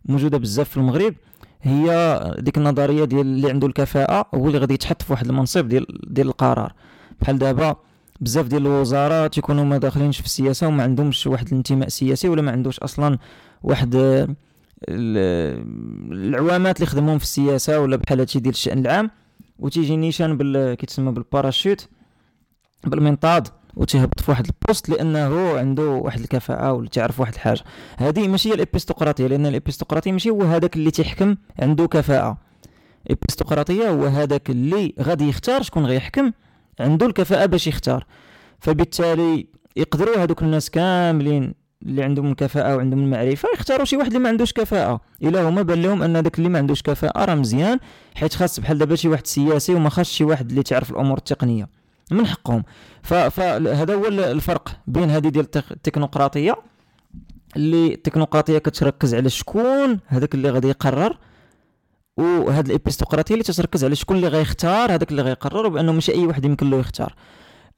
موجودة 0.05 0.39
بزاف 0.39 0.69
في 0.69 0.77
المغرب. 0.77 1.15
هي 1.67 2.21
ديك 2.39 2.59
النظرية 2.59 3.05
ديال 3.05 3.21
اللي 3.21 3.51
عنده 3.51 3.67
الكفاءة 3.67 4.27
هو 4.35 4.47
اللي 4.47 4.59
غادي 4.59 4.75
يتحط 4.75 5.03
في 5.03 5.13
واحد 5.13 5.27
المنصب 5.27 5.69
ديال 5.69 5.87
ديال 6.15 6.27
القرار. 6.27 6.73
بحال 7.21 7.39
دابا 7.39 7.77
بزاف 8.21 8.47
ديال 8.47 8.63
الوزارات 8.67 9.39
يكونوا 9.39 9.65
ما 9.65 9.79
داخلينش 9.79 10.19
في 10.19 10.27
السياسة 10.27 10.67
وما 10.69 10.83
عندهمش 10.83 11.27
واحد 11.27 11.47
الانتماء 11.47 11.89
سياسي 11.89 12.29
ولا 12.29 12.43
ما 12.43 12.53
عندوش 12.53 12.81
أصلا 12.81 13.19
واحد 13.63 13.95
العوامات 14.89 16.77
اللي 16.77 16.87
يخدمون 16.87 17.19
في 17.19 17.25
السياسة 17.25 17.81
ولا 17.81 17.97
بحال 17.97 18.19
هادشي 18.19 18.41
ديال 18.41 18.55
الشأن 18.55 18.79
العام. 18.79 19.11
وتيجي 19.59 19.97
نيشان 19.97 20.37
بال 20.37 20.75
كيتسمى 20.75 21.13
بالباراشوت 21.13 21.89
بالمنطاد. 22.85 23.49
وتيهبط 23.77 24.21
في 24.21 24.31
واحد 24.31 24.47
ال 24.47 24.54
poste 24.54 24.89
لأنه 24.89 25.59
عنده 25.59 25.89
واحد 25.89 26.21
الكفاءة 26.21 26.73
ولا 26.73 26.89
تعرف 26.89 27.21
واحد 27.21 27.35
الحاجة. 27.35 27.61
هذه 27.99 28.29
ماشي 28.29 28.49
هي 28.49 28.55
الابيستقراطيه 28.55 29.27
لأن 29.27 29.47
الابيستقراطيه 29.47 30.13
ماشي 30.13 30.31
هو 30.31 30.43
هذاك 30.43 30.77
اللي 30.77 30.91
تيحكم 30.91 31.37
عنده 31.59 31.87
كفاءة. 31.87 32.39
الابيستقراطيه 33.07 33.89
هو 33.89 34.05
هذاك 34.05 34.51
اللي 34.51 34.95
غادي 35.01 35.29
يختار 35.29 35.63
شكون 35.63 35.87
غيحكم 35.87 36.33
عنده 36.81 37.07
الكفاءة 37.07 37.47
باش 37.47 37.67
يختار. 37.67 38.07
فبالتالي 38.61 39.47
يقدروا 39.77 40.17
هذوك 40.23 40.43
الناس 40.43 40.71
كاملين 40.71 41.55
اللي 41.83 42.03
عندهم 42.03 42.31
الكفاءة 42.31 42.77
وعندهم 42.77 43.01
المعرفة 43.01 43.49
يختاروا 43.55 43.85
شي 43.85 43.97
واحد 43.97 44.07
اللي 44.09 44.19
ما 44.19 44.29
عندوش 44.29 44.53
كفاءة. 44.53 45.01
إلا 45.23 45.49
هما 45.49 45.63
بان 45.63 45.83
لهم 45.83 46.03
أن 46.03 46.23
داك 46.23 46.39
اللي 46.39 46.49
ما 46.49 46.59
عندوش 46.59 46.83
كفاءة 46.83 47.25
راه 47.25 47.35
مزيان 47.35 47.79
حيت 48.15 48.35
خاص 48.35 48.61
بحال 48.61 48.79
دابا 48.79 48.95
شي 48.95 49.09
واحد 49.09 49.27
سياسي 49.27 49.75
وما 49.75 49.89
خاص 49.89 50.11
شي 50.11 50.25
واحد 50.25 50.51
اللي 50.51 50.63
تعرف 50.63 50.91
الأمور 50.91 51.19
التقنية. 51.19 51.84
من 52.11 52.27
حقهم. 52.27 52.65
فهذا 53.03 53.95
هو 53.95 54.07
الفرق 54.07 54.77
بين 54.87 55.11
هذه 55.11 55.29
ديال 55.29 55.47
التكنوقراطية 55.71 56.57
اللي 57.57 57.95
التكنوقراطية 57.95 58.59
كتركز 58.59 59.15
على 59.15 59.31
شكون 59.31 60.01
هذاك 60.07 60.35
اللي 60.35 60.51
غادي 60.51 60.69
يقرر 60.69 61.19
وهاد 62.17 62.67
الابيستقراطيه 62.67 63.35
اللي 63.35 63.45
تتركز 63.45 63.85
على 63.85 63.95
شكون 63.95 64.17
اللي 64.17 64.29
غيختار 64.29 64.93
هذاك 64.95 65.11
اللي 65.11 65.23
غيقرر 65.23 65.67
وبأنه 65.67 65.93
ماشي 65.93 66.13
أي 66.13 66.27
واحد 66.27 66.45
يمكن 66.45 66.71
له 66.71 66.77
يختار. 66.77 67.15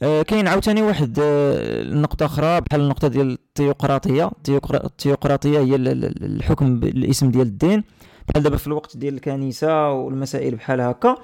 آه 0.02 0.22
كاين 0.22 0.48
عاوتاني 0.48 0.82
واحد 0.82 1.18
آه 1.22 1.82
نقطة 1.82 2.26
أخرى 2.26 2.60
بحال 2.60 2.80
النقطة 2.80 3.08
ديال 3.08 3.30
التيوقراطية. 3.30 4.30
التيوقراطية 4.74 5.58
هي 5.58 5.76
الحكم 5.76 6.80
بالاسم 6.80 7.30
ديال 7.30 7.46
الدين. 7.46 7.84
بحال 8.28 8.42
دابا 8.42 8.56
في 8.56 8.66
الوقت 8.66 8.96
ديال 8.96 9.14
الكنيسة 9.14 9.90
والمسائل 9.92 10.54
بحال 10.54 10.80
هكا 10.80 11.16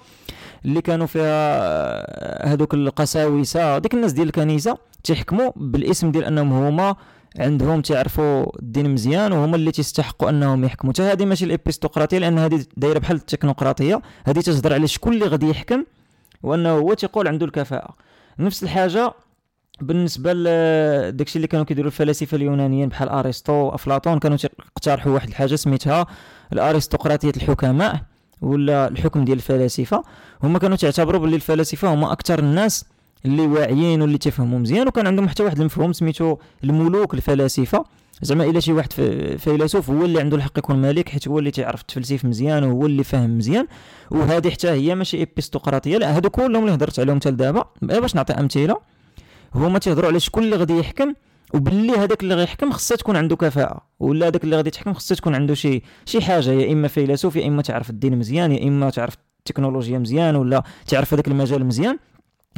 اللي 0.64 0.80
كانوا 0.80 1.06
فيها 1.06 2.52
هذوك 2.52 2.74
القساوسة 2.74 3.78
ديك 3.78 3.94
الناس 3.94 4.12
ديال 4.12 4.26
الكنيسة 4.26 4.78
تيحكموا 5.04 5.50
بالاسم 5.56 6.10
ديال 6.10 6.24
أنهم 6.24 6.52
هما 6.52 6.96
عندهم 7.38 7.80
تعرفوا 7.80 8.58
الدين 8.58 8.90
مزيان 8.90 9.32
وهما 9.32 9.56
اللي 9.56 9.72
تيستحقوا 9.72 10.30
أنهم 10.30 10.64
يحكموا. 10.64 10.92
حتى 10.92 11.02
هذه 11.02 11.24
ماشي 11.24 11.44
الابيستقراطيه 11.44 12.18
لأن 12.18 12.38
هذه 12.38 12.64
دايرة 12.76 12.98
بحال 12.98 13.16
التكنوقراطية 13.16 14.02
هذه 14.24 14.40
تهضر 14.40 14.72
على 14.72 14.86
شكون 14.86 15.12
اللي 15.12 15.26
غادي 15.26 15.50
يحكم 15.50 15.84
وأنه 16.42 16.70
هو 16.70 16.94
تيقول 16.94 17.28
عنده 17.28 17.46
الكفاءة. 17.46 17.96
نفس 18.38 18.62
الحاجة 18.62 19.12
بالنسبة 19.80 20.32
لداكشي 20.32 21.36
اللي 21.36 21.46
كانوا 21.48 21.64
كيديروا 21.64 21.90
الفلاسفة 21.90 22.36
اليونانيين 22.36 22.88
بحال 22.88 23.08
أرسطو 23.08 23.52
وافلاطون 23.52 24.18
كانوا 24.18 24.36
تيقترحوا 24.36 25.12
واحد 25.12 25.28
الحاجة 25.28 25.54
سميتها 25.54 26.06
الأرستقراطية 26.52 27.32
الحكماء 27.36 28.00
ولا 28.42 28.88
الحكم 28.88 29.24
ديال 29.24 29.36
الفلاسفة 29.36 30.02
هما 30.42 30.58
كانوا 30.58 30.76
تعتبروا 30.76 31.20
باللي 31.20 31.36
الفلاسفة 31.36 31.94
هما 31.94 32.12
أكثر 32.12 32.38
الناس 32.38 32.84
اللي 33.24 33.46
واعيين 33.46 34.02
واللي 34.02 34.18
تفهموا 34.18 34.58
مزيان 34.58 34.88
وكان 34.88 35.06
عندهم 35.06 35.28
حتى 35.28 35.42
واحد 35.42 35.60
المفهوم 35.60 35.92
سميتو 35.92 36.36
الملوك 36.64 37.14
الفلاسفة. 37.14 37.84
زعما 38.22 38.44
إلا 38.44 38.60
شي 38.60 38.72
واحد 38.72 38.92
فيلسوف 39.38 39.90
هو 39.90 40.04
اللي 40.04 40.20
عنده 40.20 40.36
الحق 40.36 40.58
يكون 40.58 40.82
ملك 40.82 41.08
حيت 41.08 41.28
هو 41.28 41.38
اللي 41.38 41.50
تيعرف 41.50 41.80
التفلسيف 41.80 42.24
مزيان 42.24 42.64
وهو 42.64 42.86
اللي 42.86 43.04
فاهم 43.04 43.38
مزيان. 43.38 43.66
وهذه 44.10 44.50
حتى 44.50 44.70
هي 44.70 44.94
ماشي 44.94 45.22
ابيستقراطيه 45.22 45.98
لا 45.98 46.16
هادو 46.16 46.30
كلهم 46.30 46.62
اللي 46.62 46.74
هضرت 46.74 46.98
عليهم 46.98 47.16
حتى 47.16 47.30
دابا 47.30 47.64
باش 47.82 48.14
نعطي 48.14 48.32
أمثلة. 48.32 48.76
هما 49.54 49.78
تيهضروا 49.78 50.08
على 50.08 50.20
شكون 50.20 50.42
اللي 50.42 50.56
غادي 50.56 50.78
يحكم 50.78 51.14
وباللي 51.54 51.92
هذاك 51.92 52.22
اللي 52.22 52.34
غيحكم 52.34 52.72
خصها 52.72 52.96
تكون 52.96 53.16
عنده 53.16 53.36
كفاءة 53.36 53.86
ولا 54.00 54.26
هذاك 54.26 54.44
اللي 54.44 54.56
غادي 54.56 54.70
تحكم 54.70 54.92
خصها 54.92 55.14
تكون 55.14 55.34
عنده 55.34 55.54
شي 55.54 55.82
شي 56.04 56.20
حاجة 56.20 56.50
يا 56.50 56.72
إما 56.72 56.88
فيلسوف 56.88 57.36
يا 57.36 57.46
إما 57.46 57.62
تعرف 57.62 57.90
الدين 57.90 58.18
مزيان 58.18 58.52
يا 58.52 58.68
إما 58.68 58.90
تعرف 58.90 59.14
التكنولوجيا 59.38 59.98
مزيان 59.98 60.36
ولا 60.36 60.62
تعرف 60.86 61.14
هذاك 61.14 61.28
المجال 61.28 61.66
مزيان. 61.66 61.98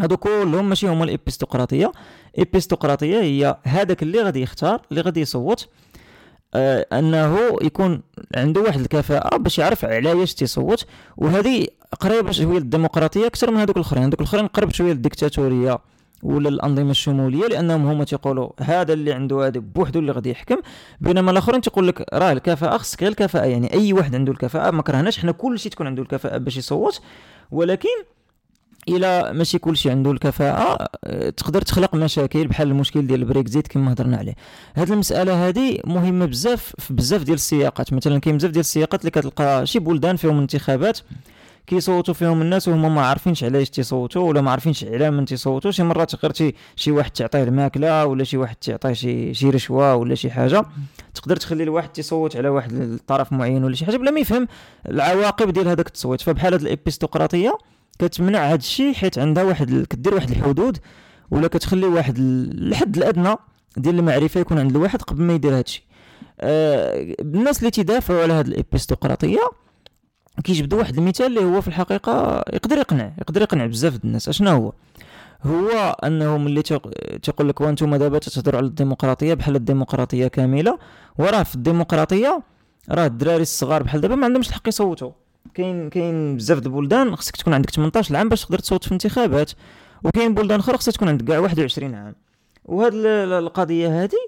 هادو 0.00 0.16
كلهم 0.16 0.68
ماشي 0.68 0.88
هما 0.88 1.04
الابيستقراطيه 1.04 1.92
الابيستقراطيه 2.38 3.20
هي 3.20 3.56
هذاك 3.64 4.02
اللي 4.02 4.22
غادي 4.22 4.42
يختار 4.42 4.82
اللي 4.90 5.00
غادي 5.00 5.20
يصوت 5.20 5.68
آه 6.54 6.86
أنه 6.92 7.38
يكون 7.62 8.02
عنده 8.36 8.60
واحد 8.60 8.80
الكفاءة 8.80 9.36
باش 9.36 9.58
يعرف 9.58 9.84
على 9.84 10.12
إيش 10.12 10.34
تيصوت. 10.34 10.86
وهذه 11.16 11.66
قريبة 12.00 12.32
شوية 12.32 12.58
للديمقراطية 12.58 13.26
أكثر 13.26 13.50
من 13.50 13.56
هذوك 13.56 13.76
الأخرين. 13.76 14.04
هذوك 14.04 14.20
الأخرين 14.20 14.46
قرب 14.46 14.72
شوية 14.72 14.92
للديكتاتورية. 14.92 15.78
ولا 16.24 16.48
الأنظمة 16.48 16.90
الشمولية 16.90 17.46
لأنهم 17.46 17.86
هما 17.86 18.04
تيقولوا 18.04 18.50
هذا 18.60 18.92
اللي 18.92 19.12
عنده 19.12 19.46
هذا 19.46 19.60
بوحدو 19.60 19.98
اللي 19.98 20.12
غادي 20.12 20.30
يحكم. 20.30 20.56
بينما 21.00 21.30
الآخرين 21.30 21.60
تيقول 21.60 21.88
لك 21.88 22.14
راه 22.14 22.32
الكفاءة 22.32 22.76
خصك 22.76 23.02
غير 23.02 23.10
الكفاءة 23.10 23.44
يعني 23.44 23.72
أي 23.72 23.92
واحد 23.92 24.14
عنده 24.14 24.32
الكفاءة 24.32 24.70
ما 24.70 24.82
كرهناش 24.82 25.18
حنا 25.18 25.32
كل 25.32 25.58
شيء 25.58 25.72
تكون 25.72 25.86
عنده 25.86 26.02
الكفاءة 26.02 26.38
باش 26.38 26.56
يصوت. 26.56 27.00
ولكن 27.50 27.88
إلى 28.88 29.32
ماشي 29.32 29.58
كلشي 29.58 29.90
عنده 29.90 30.10
الكفاءة 30.10 30.88
تقدر 31.36 31.62
تخلق 31.62 31.94
مشاكل 31.94 32.46
بحال 32.46 32.68
المشكل 32.68 33.06
ديال 33.06 33.20
البريكزيت 33.20 33.68
كما 33.68 33.92
هضرنا 33.92 34.16
عليه. 34.16 34.34
هذه 34.74 34.92
المسألة 34.92 35.48
هذه 35.48 35.78
مهمة 35.84 36.26
بزاف 36.26 36.74
في 36.78 36.94
بزاف 36.94 37.22
ديال 37.22 37.34
السياقات. 37.34 37.92
مثلا 37.92 38.18
كاين 38.18 38.36
بزاف 38.36 38.50
ديال 38.50 38.60
السياقات 38.60 39.00
اللي 39.00 39.10
كتلقى 39.10 39.66
شي 39.66 39.78
بلدان 39.78 40.16
فيهم 40.16 40.38
انتخابات 40.38 40.98
كيصوتوا 41.66 42.14
فيهم 42.14 42.42
الناس 42.42 42.68
وهما 42.68 42.88
ما 42.88 43.06
عارفينش 43.06 43.44
علاش 43.44 43.70
تيصوتوا 43.70 44.28
ولا 44.28 44.40
ما 44.40 44.50
عارفينش 44.50 44.84
على 44.84 45.10
من 45.10 45.24
تيصوتوا 45.24 45.70
شي 45.70 45.82
مرات 45.82 46.24
غير 46.24 46.54
شي 46.76 46.90
واحد 46.90 47.10
تعطيه 47.10 47.42
الماكلة 47.42 48.06
ولا 48.06 48.24
شي 48.24 48.36
واحد 48.36 48.56
تعطيه 48.56 48.92
شي 48.92 49.34
شي 49.34 49.50
رشوة 49.50 49.94
ولا 49.94 50.14
شي 50.14 50.30
حاجة 50.30 50.64
تقدر 51.14 51.36
تخلي 51.36 51.62
الواحد 51.62 51.88
تيصوت 51.88 52.36
على 52.36 52.48
واحد 52.48 52.72
الطرف 52.72 53.32
معين 53.32 53.64
ولا 53.64 53.74
شي 53.74 53.86
حاجة 53.86 53.96
بلا 53.96 54.10
ما 54.10 54.20
يفهم 54.20 54.48
العواقب 54.88 55.50
ديال 55.50 55.68
هذاك 55.68 55.86
التصويت. 55.86 56.20
فبحال 56.20 56.52
هاد 56.52 56.60
الابيستقراطيه 56.60 57.58
كتمنع 57.98 58.38
هذا 58.46 58.54
الشيء 58.54 58.94
حيت 58.94 59.18
عندها 59.18 59.42
واحد 59.44 59.86
كدير 59.90 60.14
واحد 60.14 60.30
الحدود 60.30 60.78
ولا 61.30 61.48
كتخلي 61.48 61.86
واحد 61.86 62.18
الحد 62.18 62.96
الأدنى 62.96 63.36
ديال 63.76 63.98
المعرفة 63.98 64.40
يكون 64.40 64.58
عند 64.58 64.70
الواحد 64.70 65.02
قبل 65.02 65.22
ما 65.22 65.32
يدير 65.32 65.52
هذا 65.52 65.60
الشيء 65.60 65.82
آه 66.40 67.14
الناس 67.20 67.58
اللي 67.58 67.70
تيدافعوا 67.70 68.22
على 68.22 68.32
هذه 68.32 68.46
الابيستقراطيه 68.46 69.63
كيجبدوا 70.44 70.78
واحد 70.78 70.98
المثال 70.98 71.26
اللي 71.26 71.44
هو 71.44 71.60
في 71.60 71.68
الحقيقة 71.68 72.44
يقدر 72.52 72.78
يقنع 72.78 73.12
يقدر 73.18 73.42
يقنع 73.42 73.66
بزاف 73.66 74.04
الناس. 74.04 74.28
اشنا 74.28 74.50
هو؟ 74.52 74.72
هو 75.42 75.96
أنه 76.04 76.38
ملي 76.38 76.62
تيقول 77.22 77.48
لك 77.48 77.60
وأنتم 77.60 77.96
دابا 77.96 78.18
تتهضروا 78.18 78.58
على 78.58 78.66
الديمقراطية 78.66 79.34
بحال 79.34 79.56
الديمقراطية 79.56 80.26
كاملة 80.26 80.78
وراه 81.18 81.42
في 81.42 81.54
الديمقراطية 81.54 82.42
راه 82.90 83.06
الدراري 83.06 83.42
الصغار 83.42 83.82
بحال 83.82 84.00
دابا 84.00 84.14
ما 84.14 84.24
عندهمش 84.24 84.48
الحق 84.48 84.68
يصوتوا. 84.68 85.10
كاين 85.54 85.90
كاين 85.90 86.36
بزاف 86.36 86.58
د 86.58 86.66
البلدان 86.66 87.16
خصك 87.16 87.36
تكون 87.36 87.54
عندك 87.54 87.70
18 87.70 88.16
عام 88.16 88.28
باش 88.28 88.44
تقدر 88.44 88.58
تصوت 88.58 88.84
في 88.84 88.88
الانتخابات 88.88 89.52
وكاين 90.04 90.34
بلدان 90.34 90.60
أخرى 90.60 90.76
خصك 90.78 90.92
تكون 90.92 91.08
عندك 91.08 91.24
كاع 91.24 91.38
21 91.38 91.94
عام. 91.94 92.14
وهاد 92.64 92.92
القضية 92.94 94.02
هذه 94.02 94.18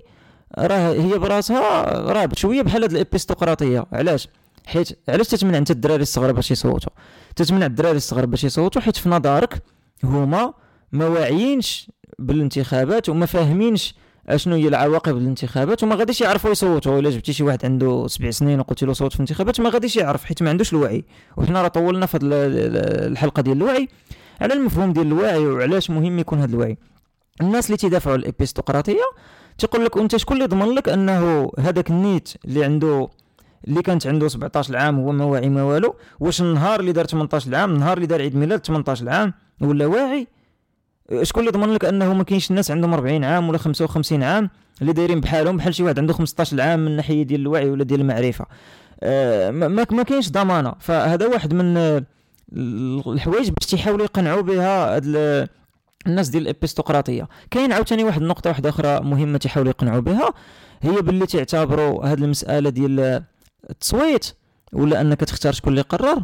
راه 0.59 0.93
هي 0.93 1.19
براسها 1.19 1.83
راه 2.13 2.29
شوية 2.35 2.63
بحال 2.63 2.83
هاد 2.83 2.93
الابيستقراطيه 2.93 3.87
علاش؟ 3.93 4.29
حيت 4.67 4.99
علاش 5.09 5.29
تتمنع 5.29 5.59
أنت 5.59 5.71
الدراري 5.71 6.03
الصغار 6.03 6.33
باش 6.33 6.51
يصوتوا؟ 6.51 6.93
تتمنع 7.37 7.67
الدراري 7.67 7.97
الصغار 7.97 8.27
باش 8.27 8.45
يصوتوا 8.45 8.83
حيت 8.83 8.97
في 8.97 9.09
نظرك 9.09 9.63
هما 10.05 10.55
ما 10.93 11.07
واعيينش 11.07 11.91
بالانتخابات 12.19 13.09
وما 13.09 13.27
فاهمينش 13.27 13.95
أشنو 14.29 14.55
هي 14.55 14.69
العواقب 14.69 15.17
الانتخابات 15.17 15.83
وما 15.83 15.95
غاديش 15.95 16.21
يعرفوا 16.21 16.51
يصوتوا. 16.51 16.99
الا 16.99 17.11
جبتي 17.11 17.33
شي 17.33 17.43
واحد 17.43 17.65
عنده 17.65 18.07
سبع 18.07 18.31
سنين 18.31 18.61
وقلت 18.61 18.85
له 18.85 18.93
صوت 18.93 19.13
في 19.13 19.17
الانتخابات 19.17 19.61
ما 19.61 19.71
غاديش 19.71 19.97
يعرف 19.97 20.25
حيت 20.25 20.43
ما 20.43 20.51
عندوش 20.51 20.73
الوعي. 20.73 21.05
وحنا 21.37 21.63
راه 21.63 21.69
طولنا 21.69 22.07
في 22.07 22.19
الحلقة 22.23 23.41
ديال 23.43 23.57
الوعي. 23.57 23.89
على 24.41 24.55
المفهوم 24.55 24.93
ديال 24.93 25.07
الوعي 25.07 25.47
وعلاش 25.47 25.91
مهم 25.91 26.19
يكون 26.19 26.41
هذا 26.41 26.51
الوعي. 26.51 26.79
الناس 27.41 27.67
اللي 27.67 27.77
تدافعوا 27.77 28.17
الابيستقراطيه 28.17 29.03
تيقول 29.59 29.85
لك 29.85 29.99
أنت 29.99 30.17
شكون 30.17 30.37
اللي 30.37 30.49
ضمن 30.49 30.75
لك 30.75 30.89
أنه 30.89 31.51
هذاك 31.59 31.91
النيت 31.91 32.29
اللي 32.45 32.65
عنده 32.65 33.09
اللي 33.69 33.83
كانت 33.83 34.07
عنده 34.07 34.29
17 34.29 34.77
عام 34.77 34.99
هو 35.01 35.13
ما 35.13 35.25
واعي 35.25 35.49
ما 35.49 35.63
والو. 35.63 35.95
واش 36.21 36.41
النهار 36.41 36.81
اللي 36.81 36.93
دار 36.93 37.05
18 37.05 37.55
عام 37.55 37.75
النهار 37.75 37.97
اللي 37.97 38.07
دار 38.07 38.21
عيد 38.23 38.37
ميلاد 38.37 38.67
18 38.67 39.09
عام 39.09 39.35
ولا 39.61 39.87
واعي. 39.87 40.27
شكون 41.23 41.41
اللي 41.49 41.53
ضمن 41.53 41.75
لك 41.75 41.85
انه 41.85 42.15
ما 42.15 42.25
كاينش 42.25 42.51
الناس 42.51 42.71
عندهم 42.71 42.95
40 42.95 43.25
عام 43.25 43.49
ولا 43.49 43.59
55 43.59 44.23
عام؟ 44.23 44.51
اللي 44.81 44.93
دايرين 44.93 45.21
بحالهم 45.21 45.57
بحال 45.57 45.75
شي 45.75 45.83
واحد 45.83 45.99
عنده 45.99 46.13
15 46.13 46.61
عام 46.61 46.85
من 46.85 46.97
ناحية 46.97 47.23
ديال 47.23 47.41
الوعي 47.41 47.71
ولا 47.71 47.85
ديال 47.85 48.01
المعرفة. 48.01 48.47
آه 49.03 49.51
ما, 49.51 49.69
ما 49.69 50.03
كاينش 50.03 50.31
ضمانة. 50.31 50.75
فهذا 50.81 51.27
واحد 51.27 51.55
من 51.55 51.77
الحوايج 53.09 53.51
باش 53.51 53.67
تيحاولوا 53.67 54.05
يقنعوا 54.05 54.43
بها 54.43 54.99
الناس 56.07 56.29
ديال 56.29 56.43
الابيستقراطيه 56.43 57.29
كاين 57.51 57.73
عاوتاني 57.73 58.05
واحد 58.05 58.23
النقطه 58.23 58.51
واحدة 58.51 58.69
أخرى 58.69 59.01
مهمة 59.01 59.39
تيحاولوا 59.39 59.71
يقنعوا 59.71 60.01
بها. 60.01 60.35
هي 60.83 61.03
باللي 61.03 61.27
تعتبروا 61.27 62.07
هاد 62.07 62.23
المسألة 62.23 62.71
ديال 62.71 63.23
التصويت 63.71 64.27
ولا 64.73 65.01
أنك 65.01 65.21
تختار 65.21 65.53
شكون 65.53 65.71
اللي 65.71 65.81
يقرر 65.81 66.23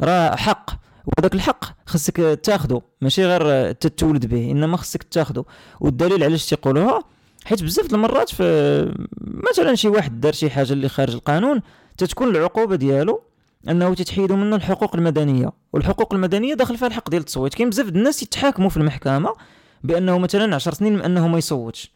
راه 0.00 0.36
حق. 0.36 0.70
وهذاك 1.06 1.34
الحق 1.34 1.64
خصك 1.86 2.16
تاخذه 2.42 2.82
ماشي 3.00 3.26
غير 3.26 3.72
تتولد 3.72 4.26
به 4.26 4.50
إنما 4.50 4.76
خصك 4.76 5.02
تاخذه 5.02 5.44
والدليل 5.80 6.24
علاش 6.24 6.46
تيقولوها؟ 6.46 7.04
حيت 7.44 7.62
بزاف 7.62 7.94
المرات 7.94 8.28
في 8.28 8.94
مثلا 9.50 9.74
شي 9.74 9.88
واحد 9.88 10.20
دار 10.20 10.32
شي 10.32 10.50
حاجة 10.50 10.72
اللي 10.72 10.88
خارج 10.88 11.14
القانون 11.14 11.60
تتكون 11.98 12.28
العقوبة 12.36 12.76
ديالو 12.76 13.22
أنه 13.68 13.94
تتحيدوا 13.94 14.36
منه 14.36 14.56
الحقوق 14.56 14.96
المدنية. 14.96 15.52
والحقوق 15.72 16.14
المدنية 16.14 16.54
داخل 16.54 16.76
فيها 16.76 16.88
الحق 16.88 17.10
ديال 17.10 17.20
التصويت. 17.20 17.54
كاين 17.54 17.70
بزاف 17.70 17.88
الناس 17.88 18.22
يتحاكموا 18.22 18.68
في 18.68 18.76
المحكمة 18.76 19.34
بأنه 19.84 20.18
مثلا 20.18 20.54
10 20.54 20.74
سنين 20.74 20.92
من 20.92 21.02
أنه 21.02 21.28
ما 21.28 21.38
يصوتش. 21.38 21.92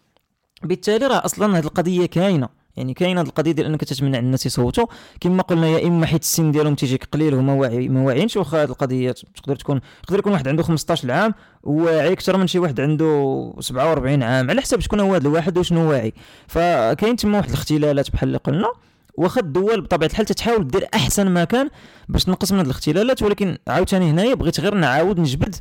بالتالي 0.62 1.06
راه 1.06 1.24
أصلا 1.24 1.58
هذه 1.58 1.64
القضية 1.64 2.06
كاينة. 2.06 2.48
يعني 2.76 2.94
كاينة 2.94 3.20
هذه 3.20 3.26
القضية 3.26 3.52
ديال 3.52 3.66
أنك 3.66 3.84
تتمنع 3.84 4.18
الناس 4.18 4.46
يصوتوا. 4.46 4.86
كما 5.20 5.42
قلنا 5.42 5.66
يا 5.66 5.86
إما 5.88 6.06
حيت 6.06 6.22
السن 6.22 6.52
ديالهم 6.52 6.74
تيجيك 6.74 7.04
قليل 7.12 7.34
وما 7.34 7.52
واعي 7.52 7.88
ما 7.88 8.02
واعيينش 8.02 8.36
واخا 8.36 8.62
هذه 8.62 8.68
القضية 8.68 9.12
تقدر 9.12 9.56
تكون 9.56 9.80
يقدر 10.04 10.18
يكون 10.18 10.32
واحد 10.32 10.48
عنده 10.48 10.62
15 10.62 11.12
عام 11.12 11.34
واعي 11.62 12.12
أكثر 12.12 12.36
من 12.36 12.46
شي 12.46 12.58
واحد 12.58 12.80
عنده 12.80 13.52
47 13.60 14.22
عام. 14.22 14.50
على 14.50 14.60
حسب 14.60 14.80
شكون 14.80 15.00
هو 15.00 15.14
هذا 15.14 15.28
الواحد 15.28 15.58
وشنو 15.58 15.90
واعي. 15.90 16.12
فكاين 16.46 17.16
تما 17.16 17.38
واحد 17.38 17.48
الاختلالات 17.48 18.10
بحال 18.10 18.28
اللي 18.28 18.38
قلنا. 18.38 18.68
واخا 19.16 19.40
الدول 19.40 19.80
بطبيعة 19.80 20.08
الحال 20.08 20.26
تتحاول 20.26 20.68
دير 20.68 20.86
أحسن 20.94 21.28
ما 21.28 21.44
كان 21.44 21.70
باش 22.08 22.24
تنقص 22.24 22.52
من 22.52 22.58
هذه 22.58 22.64
الاختلالات 22.66 23.22
ولكن 23.22 23.58
عاوتاني 23.68 24.10
هنايا 24.10 24.34
بغيت 24.34 24.60
غير 24.60 24.74
نعاود 24.74 25.20
نجبد 25.20 25.54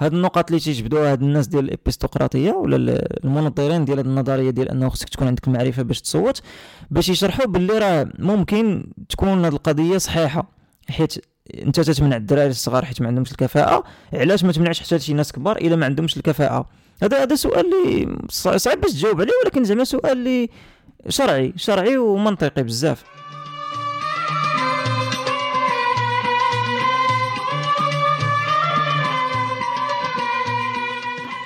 هاد 0.00 0.14
النقط 0.14 0.50
اللي 0.50 0.60
تيجبدوها 0.60 1.12
هاد 1.12 1.22
الناس 1.22 1.46
ديال 1.46 1.64
الابيستقراطيه 1.64 2.52
ولا 2.52 3.08
المنظرين 3.24 3.84
ديال 3.84 3.98
النظرية 3.98 4.50
ديال 4.50 4.68
أنه 4.68 4.88
خصك 4.88 5.08
تكون 5.08 5.26
عندك 5.26 5.48
المعرفه 5.48 5.82
باش 5.82 6.00
تصوت 6.00 6.42
باش 6.90 7.08
يشرحوا 7.08 7.46
باللي 7.46 7.78
راه 7.78 8.08
ممكن 8.18 8.92
تكون 9.08 9.44
هاد 9.44 9.52
القضية 9.52 9.98
صحيحة 9.98 10.50
حيت 10.88 11.14
انت 11.54 11.80
تتمنع 11.80 12.16
الدراري 12.16 12.50
الصغار 12.50 12.84
حيت 12.84 13.00
ما 13.00 13.08
عندهمش 13.08 13.30
الكفاءة 13.30 13.84
علاش 14.12 14.44
ما 14.44 14.52
تمنعش 14.52 14.80
حتى 14.80 14.98
شي 14.98 15.12
ناس 15.12 15.32
كبار 15.32 15.56
إلا 15.56 15.76
ما 15.76 15.86
عندهمش 15.86 16.16
الكفاءة؟ 16.16 16.68
هذا 17.02 17.22
هذا 17.22 17.34
سؤال 17.34 17.66
اللي 17.66 18.18
صعيب 18.58 18.80
باش 18.80 18.92
تجاوب 18.92 19.20
عليه 19.20 19.32
ولكن 19.44 19.64
زعما 19.64 19.84
سؤال 19.84 20.12
اللي 20.12 20.48
شرعي 21.08 21.52
شرعي 21.56 21.98
ومنطقي 21.98 22.62
بزاف. 22.62 23.04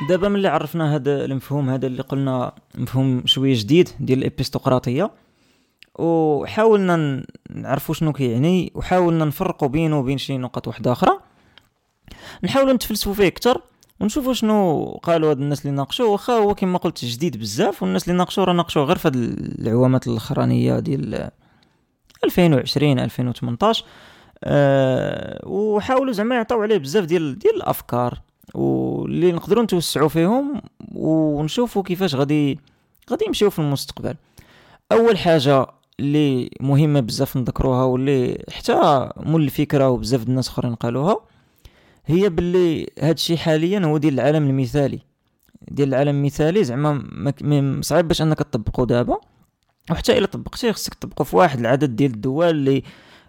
دابا 0.09 0.29
ملي 0.29 0.49
عرفنا 0.49 0.95
هذا 0.95 1.25
المفهوم 1.25 1.71
هذا 1.71 1.87
اللي 1.87 2.03
قلنا 2.03 2.53
مفهوم 2.75 3.23
شوية 3.27 3.55
جديد 3.57 3.89
ديال 4.01 4.19
الابيستقراطيه 4.19 5.11
وحاولنا 5.99 7.27
نعرفوا 7.51 7.95
شنو 7.95 8.13
كيعني 8.13 8.73
وحاولنا 8.75 9.25
نفرقوا 9.25 9.69
بينه 9.69 9.99
وبين 9.99 10.19
شي 10.19 10.39
نقط 10.39 10.69
واحدة 10.69 10.93
أخرى. 10.93 11.19
نحاولوا 12.45 12.73
نتفلسفوا 12.73 13.15
فيه 13.15 13.27
أكثر 13.27 13.61
ونشوفوا 14.01 14.33
شنو 14.33 14.85
قالوا 15.03 15.31
هاد 15.31 15.41
الناس 15.41 15.67
اللي 15.67 15.77
ناقشوا 15.77 16.09
واخا 16.09 16.33
هو 16.33 16.55
كما 16.55 16.79
قلت 16.79 17.05
جديد 17.05 17.37
بزاف 17.37 17.83
والناس 17.83 18.09
اللي 18.09 18.19
ناقشوا 18.19 18.45
راه 18.45 18.53
ناقشوا 18.53 18.85
غير 18.85 18.97
في 18.97 19.09
هاد 19.09 19.17
العوامات 19.59 20.07
الأخرانية 20.07 20.79
ديال 20.79 21.31
2020 22.25 22.99
2018 22.99 23.85
أه 24.45 25.41
وحاولوا 25.47 26.13
زعما 26.13 26.35
يعطيو 26.35 26.63
عليه 26.63 26.77
بزاف 26.77 27.05
ديال 27.05 27.39
ديال 27.39 27.57
الأفكار 27.57 28.21
واللي 29.05 29.33
نقدروا 29.33 29.63
نتوسعوا 29.65 30.09
فيهم 30.09 30.63
ونشوفوا 30.95 31.83
كيفاش 31.83 32.15
غادي 32.15 32.59
غادي 33.11 33.25
يمشيو 33.27 33.51
في 33.51 33.59
المستقبل. 33.59 34.15
أول 34.93 35.19
حاجة 35.19 35.67
اللي 36.01 36.51
مهمة 36.61 37.01
بزاف 37.01 37.37
نذكروها 37.37 37.85
واللي 37.85 38.45
حتى 38.51 39.09
مول 39.17 39.43
الفكرة 39.43 39.89
وبزاف 39.89 40.23
الناس 40.23 40.49
أخرين 40.49 40.75
قالوها 40.75 41.17
هي 42.07 42.29
باللي 42.29 42.87
هادشي 43.01 43.37
حاليا 43.37 43.79
هو 43.79 43.99
ديال 43.99 44.15
العالم 44.15 44.47
المثالي. 44.49 45.01
ديال 45.69 45.89
العالم 45.89 46.17
المثالي 46.17 46.65
زعما 46.65 47.81
صعيب 47.81 48.09
باش 48.09 48.23
أنك 48.23 48.39
تطبقو 48.39 48.85
دابا. 48.85 49.17
وحتى 49.91 50.19
إلا 50.19 50.27
طبقتيه 50.27 50.73
خصك 50.73 50.95
تطبقو 50.95 51.25
في 51.25 51.37
واحد 51.37 51.61
العدد 51.61 51.97
ديال 51.97 52.11
الدول 52.11 52.51
اللي 52.51 52.83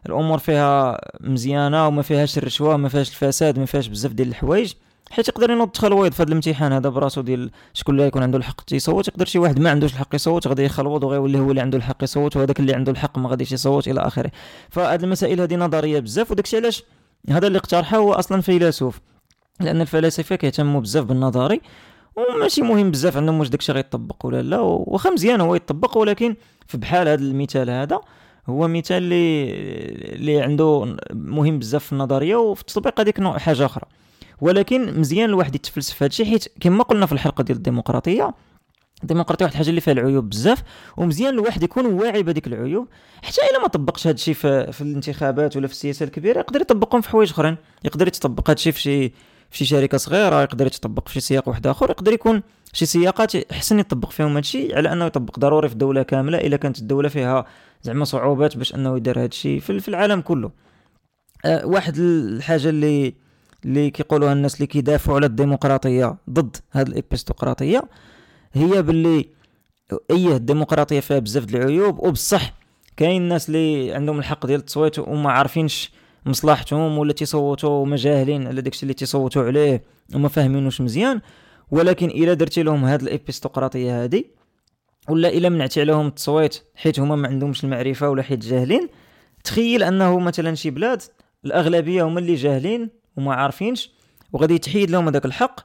الأمور 0.06 0.38
فيها 0.38 1.02
مزيانة 1.22 1.88
وما 1.88 2.02
فيهاش 2.02 2.38
الرشوة 2.38 2.74
وما 2.76 2.90
فيهاش 2.90 3.10
الفساد 3.10 3.58
وما 3.58 3.66
فيهاش 3.66 3.88
بزاف 3.88 4.12
ديال 4.12 4.28
الحوايج. 4.28 4.74
حيت 5.16 5.28
يقدر 5.28 5.52
ينوض 5.52 5.70
تخلويض 5.70 6.12
في 6.12 6.22
هذا 6.24 6.30
الامتحان 6.30 6.74
هذا 6.74 6.90
براسو 6.90 7.22
ديال 7.22 7.52
شكون 7.74 7.96
اللي 7.96 8.08
يكون 8.08 8.24
عنده 8.24 8.38
الحق 8.38 8.62
تيصوت 8.62 9.08
يقدر 9.08 9.26
شي 9.26 9.40
واحد 9.40 9.60
ما 9.60 9.70
عندوش 9.70 9.94
الحق 9.94 10.16
يصوت 10.16 10.48
غادي 10.48 10.64
يخلوض 10.64 11.04
وغيولي 11.04 11.40
هو 11.40 11.50
اللي 11.50 11.62
عنده 11.62 11.78
الحق 11.78 12.04
يصوت 12.04 12.38
وهذاك 12.38 12.60
اللي 12.60 12.74
عنده 12.74 12.92
الحق 12.92 13.18
ما 13.18 13.30
غاديش 13.30 13.52
يصوت 13.52 13.88
إلى 13.88 14.02
آخره. 14.02 14.32
فهاد 14.70 15.04
المسائل 15.04 15.42
هذه 15.42 15.56
نظرية 15.56 16.00
بزاف 16.00 16.32
وداكشي 16.32 16.58
علاش 16.58 16.84
هذا 17.30 17.48
اللي 17.48 17.58
اقترحه 17.58 17.98
هو 17.98 18.14
أصلا 18.14 18.42
فيلسوف. 18.42 19.00
لأن 19.60 19.82
الفلاسفه 19.82 20.36
كيهتموا 20.36 20.82
بزاف 20.82 21.06
بالنظري 21.06 21.62
وماشي 22.16 22.62
مهم 22.62 22.92
بزاف 22.92 23.18
عندهم 23.18 23.40
واش 23.40 23.50
داكشي 23.50 23.72
غيطبق 23.72 24.26
ولا 24.26 24.42
لا 24.42 24.60
واخا 24.60 25.10
مزيان 25.10 25.42
هو 25.42 25.56
يطبق 25.56 25.98
ولكن 25.98 26.36
في 26.68 26.78
بحال 26.78 27.08
هذا 27.08 27.22
المثال 27.22 27.70
هذا 27.70 28.00
هو 28.50 28.68
مثال 28.68 28.98
اللي 28.98 29.52
اللي 30.16 30.42
عنده 30.42 30.98
مهم 31.14 31.60
بزاف 31.60 31.86
في 31.86 31.94
النظرية 31.94 32.36
وفي 32.36 32.62
التطبيق 32.62 33.00
هذيك 33.00 33.24
حاجة 33.24 33.66
أخرى. 33.66 33.86
ولكن 34.42 35.00
مزيان 35.00 35.30
الواحد 35.30 35.56
يتفلسف 35.56 36.04
هذا 36.04 36.10
الشيء 36.10 36.26
حيت 36.26 36.48
كما 36.60 36.84
قلنا 36.84 37.06
في 37.06 37.12
الحلقة 37.12 37.44
ديال 37.44 37.58
الديمقراطية 37.58 38.34
الديمقراطية 39.04 39.46
واحد 39.46 39.54
الحاجة 39.54 39.70
اللي 39.70 39.82
فيها 39.82 39.94
العيوب 39.94 40.30
بزاف 40.30 40.64
ومزيان 40.98 41.34
الواحد 41.34 41.64
يكون 41.64 41.86
واعي 41.86 42.24
بهذيك 42.24 42.48
العيوب 42.48 42.88
حتى 43.24 43.42
إلا 43.52 43.62
ما 43.62 43.68
طبقش 43.68 44.08
هذا 44.08 44.16
الشيء 44.16 44.34
في, 44.34 44.72
في 44.72 44.82
الانتخابات 44.82 45.58
ولا 45.58 45.68
في 45.68 45.74
السياسة 45.74 46.04
الكبيرة 46.04 46.40
يقدر 46.40 46.62
يطبقهم 46.62 47.02
في 47.02 47.10
حوايج 47.10 47.30
أخرين 47.30 47.58
يقدر 47.84 48.08
يطبق 48.08 48.50
هذا 48.50 48.54
الشيء 48.54 48.74
في 48.74 48.82
شي 48.82 49.10
في 49.50 49.58
شي 49.58 49.66
شركة 49.66 49.98
صغيرة 49.98 50.42
يقدر 50.42 50.68
يتطبق 50.68 51.08
في 51.08 51.14
شي 51.14 51.20
سياق 51.20 51.50
واحد 51.50 51.68
آخر 51.68 51.90
يقدر 51.90 52.14
يكون 52.14 52.44
شي 52.74 52.86
سياقات 52.86 53.54
حسن 53.54 53.80
يطبق 53.80 54.10
فيهم 54.10 54.30
هذا 54.30 54.40
الشيء 54.40 54.78
على 54.78 54.94
أنه 54.94 55.06
يطبق 55.06 55.40
ضروري 55.40 55.68
في 55.68 55.74
الدولة 55.74 56.04
كاملة 56.04 56.38
إلا 56.38 56.58
كانت 56.58 56.80
الدولة 56.80 57.10
فيها 57.10 57.46
زعما 57.84 58.06
صعوبات 58.06 58.58
باش 58.58 58.76
أنه 58.76 58.98
يدير 58.98 59.20
هذا 59.20 59.26
الشيء 59.26 59.60
في 59.60 59.88
العالم 59.88 60.22
كله. 60.22 60.52
أه 61.46 61.66
واحد 61.66 61.98
الحاجة 61.98 62.70
اللي 62.70 63.14
اللي 63.66 63.90
كيقولوها 63.90 64.34
الناس 64.34 64.56
اللي 64.56 64.68
كيدافعوا 64.68 65.18
على 65.18 65.26
الديمقراطية 65.26 66.18
ضد 66.30 66.58
هذه 66.72 66.88
الابستقراطيه 66.88 67.84
هي 68.54 68.82
باللي 68.82 69.26
أي 70.12 70.36
الديمقراطيه 70.36 71.00
فيها 71.00 71.20
بزاف 71.20 71.46
د 71.46 71.56
العيوب 71.56 72.00
وبصح 72.00 72.54
كاين 72.98 73.22
الناس 73.22 73.50
اللي 73.50 73.94
عندهم 73.94 74.20
الحق 74.20 74.46
ديال 74.46 74.60
التصويت 74.60 75.00
وما 75.00 75.32
عارفينش 75.32 75.92
مصلحتهم 76.26 76.98
ولا 76.98 77.14
تيصوتوا 77.14 77.86
مجاهلين 77.86 78.48
على 78.48 78.62
داكشي 78.62 78.84
اللي 78.84 78.94
تيصوتوا 78.94 79.44
عليه 79.44 79.84
وما 80.16 80.30
فاهمينوش 80.30 80.82
مزيان. 80.82 81.22
ولكن 81.72 82.10
إلا 82.10 82.34
درتي 82.34 82.64
لهم 82.64 82.86
هاد 82.86 83.02
الابستقراطيه 83.02 84.04
هادي 84.04 84.28
ولا 85.10 85.30
إلا 85.30 85.50
منعتي 85.50 85.82
عليهم 85.82 86.08
التصويت 86.08 86.64
حيت 86.76 87.00
هما 87.00 87.16
ما 87.16 87.28
عندهمش 87.28 87.64
المعرفة 87.64 88.10
ولا 88.10 88.24
حيت 88.24 88.40
جاهلين 88.46 88.88
تخيل 89.44 89.84
أنه 89.84 90.20
مثلا 90.20 90.56
شي 90.56 90.70
بلاد 90.70 91.02
الأغلبية 91.46 92.04
هما 92.04 92.20
اللي 92.20 92.36
جاهلين 92.36 92.90
وما 93.18 93.34
عارفينش 93.34 93.92
وغادي 94.34 94.54
يتحيد 94.54 94.92
لهم 94.92 95.08
هذاك 95.08 95.26
الحق 95.26 95.60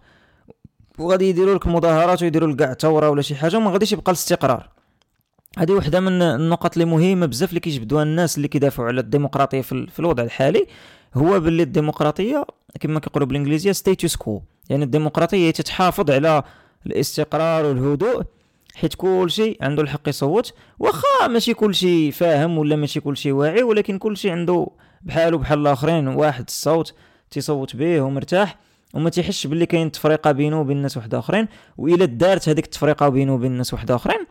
وغادي 0.98 1.28
يديروا 1.28 1.54
لك 1.54 1.66
مظاهرات 1.66 2.22
ويديروا 2.22 2.48
لك 2.48 2.56
كاع 2.56 2.74
ثوره 2.74 3.10
ولا 3.10 3.22
شي 3.22 3.34
حاجة 3.34 3.56
وما 3.56 3.70
غاديش 3.70 3.92
يبقى 3.92 4.12
الاستقرار. 4.12 4.68
هذه 5.58 5.72
وحدة 5.72 6.00
من 6.00 6.22
النقط 6.22 6.72
اللي 6.72 6.84
مهمة 6.84 7.26
بزاف 7.26 7.48
اللي 7.48 7.60
كيجبدوها 7.60 8.02
الناس 8.02 8.36
اللي 8.36 8.48
كيدافعوا 8.48 8.88
على 8.88 9.00
الديمقراطية 9.00 9.60
في, 9.60 9.98
الوضع 9.98 10.22
الحالي 10.22 10.66
هو 11.14 11.40
باللي 11.40 11.62
الديمقراطية 11.62 12.44
كما 12.80 13.00
كيقولوا 13.00 13.28
بالإنجليزية 13.28 13.72
ستيتوس 13.72 14.16
كو 14.16 14.42
يعني 14.70 14.84
الديمقراطية 14.84 15.50
تتحافظ 15.50 16.10
على 16.10 16.42
الاستقرار 16.86 17.64
والهدوء 17.64 18.22
حيت 18.74 18.94
كلشي 18.94 19.56
عنده 19.60 19.82
الحق 19.82 20.08
يصوت 20.08 20.54
واخا 20.78 21.26
ماشي 21.26 21.54
كلشي 21.54 22.12
فاهم 22.12 22.58
ولا 22.58 22.76
ماشي 22.76 23.00
كلشي 23.00 23.32
واعي 23.32 23.62
ولكن 23.62 23.98
كلشي 23.98 24.30
عنده 24.30 24.66
بحالو 25.02 25.38
بحال 25.38 25.58
الآخرين 25.58 26.08
واحد 26.08 26.44
الصوت 26.48 26.94
تيصوت 27.30 27.76
به 27.76 28.00
ومرتاح 28.00 28.56
وما 28.94 29.10
تيحسش 29.10 29.46
باللي 29.46 29.66
كاين 29.66 29.92
تفرقه 29.92 30.32
بينه 30.32 30.60
وبين 30.60 30.76
الناس 30.76 30.96
واحد 30.96 31.14
أخرين. 31.14 31.48
وإلا 31.78 32.04
دارت 32.04 32.48
هذيك 32.48 32.64
التفرقه 32.64 33.08
بينه 33.08 33.34
وبين 33.34 33.52
الناس 33.52 33.74
واحد 33.74 33.90
أخرين 33.90 34.26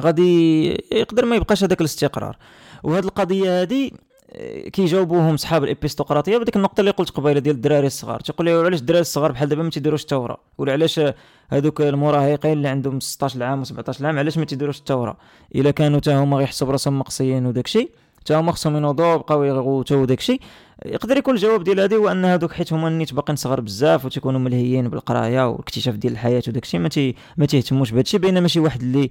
غادي 0.00 0.64
يقدر 0.92 1.24
ما 1.24 1.36
يبقاش 1.36 1.64
هذاك 1.64 1.80
الاستقرار. 1.80 2.36
وهاد 2.82 3.04
القضية 3.04 3.62
هذه 3.62 3.90
آه، 4.32 4.68
كيجاوبوهم 4.68 5.36
صحاب 5.36 5.64
الإبستقراطية 5.64 6.38
بديك 6.38 6.56
النقطة 6.56 6.80
اللي 6.80 6.90
قلت 6.90 7.10
قبيلة 7.10 7.40
ديال 7.40 7.56
الدراري 7.56 7.86
الصغار. 7.86 8.20
تيقول 8.20 8.46
لي 8.46 8.52
علاش 8.52 8.80
الدراري 8.80 9.00
الصغار 9.00 9.32
بحال 9.32 9.48
دابا 9.48 9.62
ما 9.62 9.70
تيديروش 9.70 10.02
الثوره 10.02 10.38
ولا 10.58 10.72
علاش 10.72 11.00
هذوك 11.48 11.80
المراهقين 11.80 12.52
اللي 12.52 12.68
عندهم 12.68 13.00
16 13.00 13.42
عام 13.42 13.64
و17 13.64 14.02
عام 14.04 14.18
علاش 14.18 14.38
ما 14.38 14.44
تيديروش 14.44 14.78
الثوره 14.78 15.16
إلا 15.54 15.70
كانوا 15.70 15.98
حتى 15.98 16.14
هما 16.14 16.36
غيحسوا 16.36 16.66
براسهم 16.66 16.98
مقصيين 16.98 17.46
وداكشي 17.46 17.88
حتى 18.20 18.34
هما 18.34 18.52
خصهم 18.52 18.76
ينوضوا 18.76 19.16
بقاو 19.16 19.44
يغوتوا 19.44 19.96
وداكشي 19.96 20.40
يقدر 20.88 21.16
يكون 21.16 21.34
الجواب 21.34 21.64
ديال 21.64 21.80
هذه 21.80 21.94
هو 21.94 22.08
أن 22.08 22.24
هذوك 22.24 22.52
حيت 22.52 22.72
هما 22.72 22.88
النيت 22.88 23.14
باقيين 23.14 23.36
صغار 23.36 23.60
بزاف 23.60 24.04
وتيكونوا 24.04 24.40
ملهيين 24.40 24.88
بالقراية 24.88 25.48
والاكتشاف 25.48 25.94
ديال 25.94 26.12
الحياة 26.12 26.42
وداكشي 26.48 26.78
ما 26.78 26.88
تي 26.88 27.14
ما 27.36 27.46
تيهتموش 27.46 27.90
بهادشي. 27.90 28.18
بينما 28.18 28.48
شي 28.48 28.60
واحد 28.60 28.80
اللي 28.82 29.10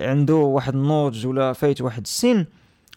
عنده 0.00 0.34
واحد 0.34 0.74
النضج 0.74 1.26
ولا 1.26 1.52
فايت 1.52 1.80
واحد 1.80 2.02
السن 2.02 2.46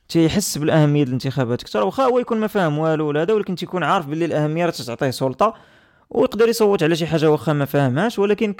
تيحس 0.09 0.57
بالأهمية 0.57 1.03
الانتخابات 1.03 1.61
أكثر. 1.61 1.83
واخا 1.85 2.03
هو 2.03 2.19
يكون 2.19 2.37
ما 2.37 2.47
فاهم 2.47 2.77
والو 2.77 3.07
ولا 3.07 3.21
هذا 3.21 3.33
ولكن 3.33 3.55
تيكون 3.55 3.83
عارف 3.83 4.05
باللي 4.07 4.25
الأهمية 4.25 4.65
راه 4.65 4.71
تعطيه 4.71 5.09
سلطة 5.09 5.53
ويقدر 6.09 6.47
يصوت 6.49 6.83
على 6.83 6.95
شي 6.95 7.07
حاجة 7.07 7.31
واخا 7.31 7.53
ما 7.53 7.65
فاهمهاش. 7.65 8.19
ولكن 8.19 8.53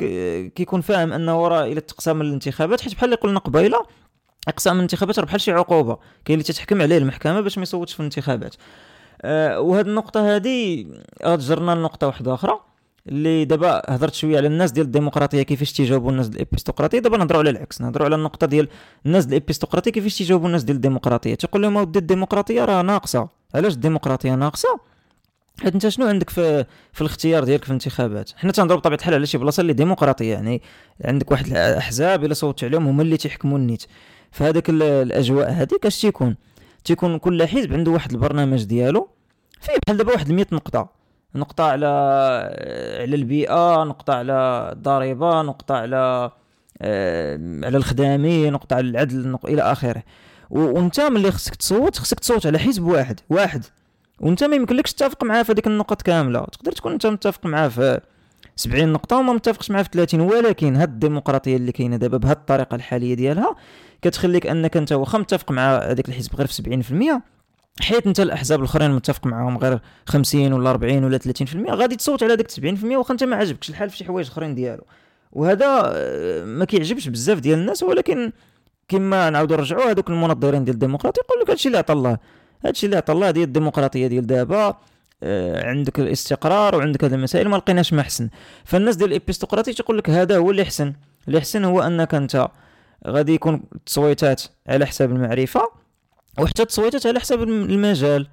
كيكون 0.55 0.81
فاهم 0.81 1.13
أنه 1.13 1.47
راه 1.47 1.65
إلى 1.65 1.81
تقسم 1.81 2.21
الانتخابات 2.21 2.81
حيت 2.81 2.93
بحال 2.93 3.05
اللي 3.05 3.15
قلنا 3.15 3.39
قبيلة 3.39 3.85
اقسام 4.47 4.75
الانتخابات 4.75 5.19
راه 5.19 5.25
بحال 5.25 5.41
شي 5.41 5.51
عقوبة. 5.51 5.97
كاين 6.25 6.39
اللي 6.39 6.43
تتحكم 6.43 6.81
عليه 6.81 6.97
المحكمة 6.97 7.41
باش 7.41 7.57
ما 7.57 7.63
يصوتش 7.63 7.93
في 7.93 7.99
الانتخابات. 7.99 8.55
أه 9.23 9.59
وهاد 9.59 9.87
النقطة 9.87 10.35
هذه 10.35 10.85
غتجرنا 11.25 11.71
لنقطة 11.71 12.07
واحدة 12.07 12.33
أخرى 12.33 12.59
اللي 13.07 13.45
دابا 13.45 13.81
هضرت 13.89 14.13
شوية 14.13 14.37
على 14.37 14.47
الناس 14.47 14.71
ديال 14.71 14.85
الديمقراطية 14.85 15.41
كيفاش 15.41 15.71
تيجاوبوا 15.73 16.11
الناس 16.11 16.27
ديال 16.27 16.41
الإبستقراطية. 16.41 16.99
دابا 16.99 17.17
نهضروا 17.17 17.39
على 17.39 17.49
العكس 17.49 17.81
نهضروا 17.81 18.05
على 18.05 18.15
النقطة 18.15 18.47
ديال 18.47 18.67
الناس 19.05 19.25
ديال 19.25 19.37
الإبستقراطية 19.37 19.91
كيفاش 19.91 20.17
تيجاوبوا 20.17 20.47
الناس 20.47 20.63
ديال 20.63 20.75
الديمقراطية. 20.75 21.35
تيقول 21.35 21.61
لهم 21.61 21.77
أودي 21.77 21.99
الديمقراطية 21.99 22.65
راه 22.65 22.81
ناقصة. 22.81 23.27
علاش 23.55 23.73
الديمقراطية 23.73 24.35
ناقصة؟ 24.35 24.79
حيت 25.61 25.73
انت 25.73 25.87
شنو 25.87 26.07
عندك 26.07 26.29
في 26.29 26.65
في 26.93 27.01
الاختيار 27.01 27.43
ديالك 27.43 27.63
في 27.63 27.69
الانتخابات؟ 27.69 28.31
حنا 28.35 28.51
تنهضروا 28.51 28.79
بطبيعة 28.79 28.97
الحال 28.97 29.13
على 29.13 29.25
شي 29.25 29.37
بلاصة 29.37 29.61
اللي 29.61 29.73
ديمقراطية 29.73 30.33
يعني 30.33 30.61
عندك 31.05 31.31
واحد 31.31 31.45
الأحزاب 31.47 32.25
إلا 32.25 32.33
صوتت 32.33 32.63
عليهم 32.63 32.87
هما 32.87 33.01
اللي 33.03 33.17
تيحكموا 33.17 33.57
النيت. 33.57 33.83
في 34.31 34.43
هذاك 34.43 34.69
الأجواء 34.69 35.51
هذيك 35.51 35.85
اش 35.85 36.01
تيكون؟ 36.01 36.35
تيكون 36.83 37.17
كل 37.17 37.47
حزب 37.47 37.73
عنده 37.73 37.91
واحد 37.91 38.11
البرنامج 38.11 38.63
ديالو. 38.63 39.07
فيه 39.61 39.73
بحال 39.87 39.97
دابا 39.97 40.11
واحد 40.13 40.31
100 40.31 40.45
نقطة. 40.51 40.89
نقطة 41.35 41.63
على 41.63 41.85
على 42.99 43.15
البيئة 43.15 43.83
نقطة 43.83 44.13
على 44.13 44.69
الضريبة 44.73 45.41
نقطة 45.41 45.75
على 45.75 46.31
آه، 46.81 47.39
على 47.63 47.77
الخدامي 47.77 48.49
نقطة 48.49 48.75
على 48.75 48.89
العدل 48.89 49.27
نق... 49.31 49.45
إلى 49.45 49.61
آخره. 49.61 50.03
وأنت 50.49 50.99
ملي 50.99 51.31
خصك 51.31 51.55
تصوت 51.55 51.97
خصك 51.97 52.19
تصوت 52.19 52.45
على 52.45 52.59
حزب 52.59 52.83
واحد 52.83 53.19
واحد. 53.29 53.65
وأنت 54.19 54.43
ما 54.43 54.55
يمكنلكش 54.55 54.93
تتفق 54.93 55.23
معاه 55.23 55.43
في 55.43 55.51
هذيك 55.51 55.67
النقط 55.67 56.01
كاملة. 56.01 56.45
تقدر 56.45 56.71
تكون 56.71 56.91
أنت 56.91 57.05
متفق 57.05 57.45
معاه 57.45 57.67
في 57.67 58.01
70 58.55 58.93
نقطة 58.93 59.17
وما 59.17 59.33
متفقش 59.33 59.71
معاه 59.71 59.83
في 59.83 59.89
30 59.93 60.21
ولكن 60.21 60.75
هاد 60.75 60.89
الديمقراطية 60.89 61.55
اللي 61.55 61.71
كاينة 61.71 61.97
دابا 61.97 62.17
بهاد 62.17 62.37
الطريقة 62.37 62.75
الحالية 62.75 63.13
ديالها 63.13 63.55
كتخليك 64.01 64.47
أنك 64.47 64.77
أنت 64.77 64.91
واخا 64.91 65.17
متفق 65.17 65.51
مع 65.51 65.77
هذاك 65.77 66.09
الحزب 66.09 66.35
غير 66.35 66.47
في 66.47 66.81
70% 67.19 67.33
حيت 67.81 68.07
أنت 68.07 68.19
الأحزاب 68.19 68.59
الأخرين 68.59 68.91
متفق 68.91 69.25
معاهم 69.27 69.57
غير 69.57 69.79
50 70.05 70.53
ولا 70.53 70.69
40 70.69 71.03
ولا 71.03 71.19
30% 71.19 71.69
غادي 71.69 71.95
تصوت 71.95 72.23
على 72.23 72.35
داك 72.35 72.51
70% 72.51 72.83
واخا 72.83 73.13
أنت 73.13 73.23
ما 73.23 73.35
عجبكش 73.35 73.69
الحال 73.69 73.89
في 73.89 73.97
شي 73.97 74.05
حوايج 74.05 74.27
أخرين 74.27 74.55
ديالو. 74.55 74.83
وهذا 75.31 75.81
آه، 75.85 76.45
ما 76.45 76.65
كيعجبش 76.65 77.07
بزاف 77.07 77.39
ديال 77.39 77.59
الناس 77.59 77.83
ولكن 77.83 78.31
كما 78.87 79.29
نعاودو 79.29 79.55
نرجعوا 79.55 79.91
هذوك 79.91 80.09
المنظرين 80.09 80.63
ديال 80.63 80.73
الديمقراطيه 80.73 81.21
يقول 81.21 81.41
لك 81.41 81.49
هادشي 81.49 81.67
اللي 81.67 81.77
عطى 81.77 81.93
الله 81.93 82.17
هادشي 82.65 82.85
اللي 82.85 82.97
عطى 82.97 83.13
الله 83.13 83.31
ديال 83.31 83.47
الديمقراطية 83.47 84.07
ديال 84.07 84.27
دابا. 84.27 84.77
عندك 85.63 85.99
الاستقرار 85.99 86.75
وعندك 86.75 87.03
هذه 87.03 87.13
المسائل 87.13 87.49
ما 87.49 87.57
لقيناش 87.57 87.93
ما 87.93 88.01
احسن 88.01 88.29
فالناس 88.65 88.95
ديال 88.95 89.09
الإبستقراطية 89.09 89.71
تقول 89.71 89.97
لك 89.97 90.09
هذا 90.09 90.37
هو 90.37 90.51
اللي 90.51 90.61
أحسن. 90.61 90.93
اللي 91.27 91.37
أحسن 91.37 91.63
هو 91.63 91.81
أنك 91.81 92.15
أنت 92.15 92.47
غادي 93.07 93.33
يكون 93.33 93.63
التصويتات 93.75 94.43
على 94.67 94.85
حساب 94.85 95.11
المعرفة 95.11 95.69
وحتى 96.39 96.65
تصويتات 96.65 97.05
على 97.05 97.19
حسب 97.19 97.43
المجال. 97.43 98.27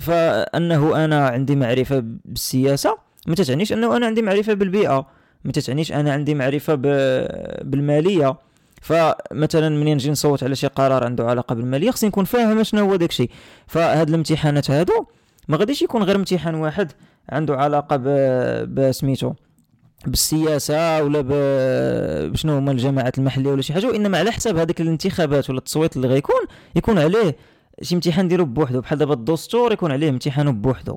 فأنه 0.00 1.04
أنا 1.04 1.28
عندي 1.28 1.56
معرفة 1.56 2.02
بالسياسة 2.24 2.98
ما 3.26 3.34
تتعنيش 3.34 3.72
أنه 3.72 3.96
أنا 3.96 4.06
عندي 4.06 4.22
معرفة 4.22 4.54
بالبيئة 4.54 5.06
ما 5.44 5.52
تتعنيش 5.52 5.92
أنا 5.92 6.12
عندي 6.12 6.34
معرفة 6.34 6.74
بالمالية. 7.64 8.36
فمثلا 8.82 9.68
منين 9.68 9.94
نجي 9.94 10.10
نصوت 10.10 10.44
على 10.44 10.54
شي 10.54 10.66
قرار 10.66 11.04
عنده 11.04 11.24
علاقة 11.24 11.54
بالمالية 11.54 11.90
خصني 11.90 12.08
نكون 12.08 12.24
فاهم 12.24 12.62
شنو 12.62 12.80
هو 12.90 12.96
داكشي. 12.96 13.28
فهاد 13.66 14.08
الامتحانات 14.08 14.70
هادو 14.70 15.06
ما 15.48 15.56
غاديش 15.56 15.82
يكون 15.82 16.02
غير 16.02 16.16
امتحان 16.16 16.54
واحد 16.54 16.92
عنده 17.28 17.56
علاقة 17.56 17.96
بسميتو 18.64 19.32
بالسياسة 20.06 21.02
ولا 21.02 21.20
بشنو 22.28 22.58
هما 22.58 22.72
الجماعات 22.72 23.18
المحلية 23.18 23.50
ولا 23.50 23.62
شي 23.62 23.72
حاجة 23.72 23.86
وإنما 23.86 24.18
على 24.18 24.32
حساب 24.32 24.56
هذيك 24.56 24.80
الانتخابات 24.80 25.50
ولا 25.50 25.58
التصويت 25.58 25.96
اللي 25.96 26.08
غيكون 26.08 26.40
يكون 26.76 26.98
عليه 26.98 27.36
شي 27.82 27.94
امتحان 27.94 28.28
ديالو 28.28 28.44
بوحدو. 28.44 28.80
بحال 28.80 28.98
دابا 28.98 29.14
الدستور 29.14 29.72
يكون 29.72 29.92
عليه 29.92 30.08
امتحانه 30.08 30.52
بوحدو 30.52 30.96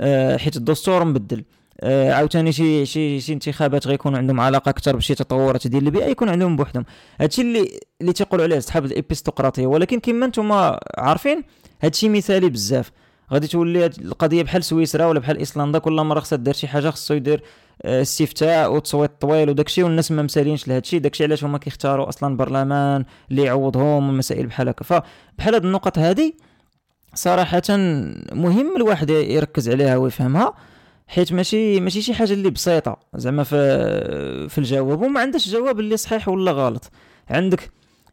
أه 0.00 0.36
حيت 0.36 0.56
الدستور 0.56 1.04
مبدل. 1.04 1.44
أه 1.80 2.12
عاوتاني 2.12 2.52
شي 2.52 2.86
شي 2.86 3.20
شي 3.20 3.32
انتخابات 3.32 3.86
غيكونوا 3.86 4.18
عندهم 4.18 4.40
علاقة 4.40 4.70
أكثر 4.70 4.96
بشي 4.96 5.14
تطورات 5.14 5.66
ديال 5.66 5.86
البيئة 5.86 6.06
يكون 6.06 6.28
عندهم 6.28 6.56
بوحدهم. 6.56 6.84
هادشي 7.20 7.42
اللي 7.42 7.80
اللي 8.00 8.12
تيقولوا 8.12 8.44
عليه 8.44 8.58
أصحاب 8.58 8.84
الابيستقراطيه 8.84 9.66
ولكن 9.66 10.00
كما 10.00 10.26
نتوما 10.26 10.80
عارفين 10.98 11.42
هادشي 11.82 12.08
مثالي 12.08 12.48
بزاف. 12.48 12.90
غادي 13.32 13.46
تولي 13.46 13.86
القضية 13.86 14.42
بحال 14.42 14.64
سويسرا 14.64 15.06
ولا 15.06 15.20
بحال 15.20 15.38
ايسلندا 15.38 15.78
كل 15.78 15.92
مرة 15.92 16.20
خصها 16.20 16.36
دير 16.36 16.54
شي 16.54 16.68
حاجة 16.68 16.90
خصو 16.90 17.14
يدير 17.14 17.42
استفتاء 17.84 18.72
وتصويت 18.74 19.10
طويل 19.20 19.50
وداكشي 19.50 19.82
والناس 19.82 20.12
ما 20.12 20.22
مسالينش 20.22 20.68
لهادشي 20.68 20.98
داكشي 20.98 21.24
علاش 21.24 21.44
هما 21.44 21.58
كيختاروا 21.58 22.08
أصلا 22.08 22.36
برلمان 22.36 23.04
اللي 23.30 23.42
يعوضهم 23.42 24.08
والمسائل 24.08 24.46
بحال 24.46 24.68
هكا. 24.68 24.84
فبحال 24.84 25.54
هاد 25.54 25.64
النقط 25.64 25.98
هادي 25.98 26.36
صراحة 27.14 27.62
مهم 28.32 28.76
الواحد 28.76 29.10
يركز 29.10 29.68
عليها 29.68 29.96
ويفهمها 29.96 30.54
حيت 31.08 31.32
ماشي 31.32 31.80
ماشي 31.80 32.02
شي 32.02 32.14
حاجة 32.14 32.32
اللي 32.32 32.50
بسيطة 32.50 32.96
زعما 33.14 33.42
في 33.44 33.56
في 34.48 34.58
الجواب 34.58 35.02
وما 35.02 35.20
عندش 35.20 35.48
جواب 35.48 35.80
اللي 35.80 35.96
صحيح 35.96 36.28
ولا 36.28 36.52
غلط. 36.52 36.90
عندك 37.30 37.70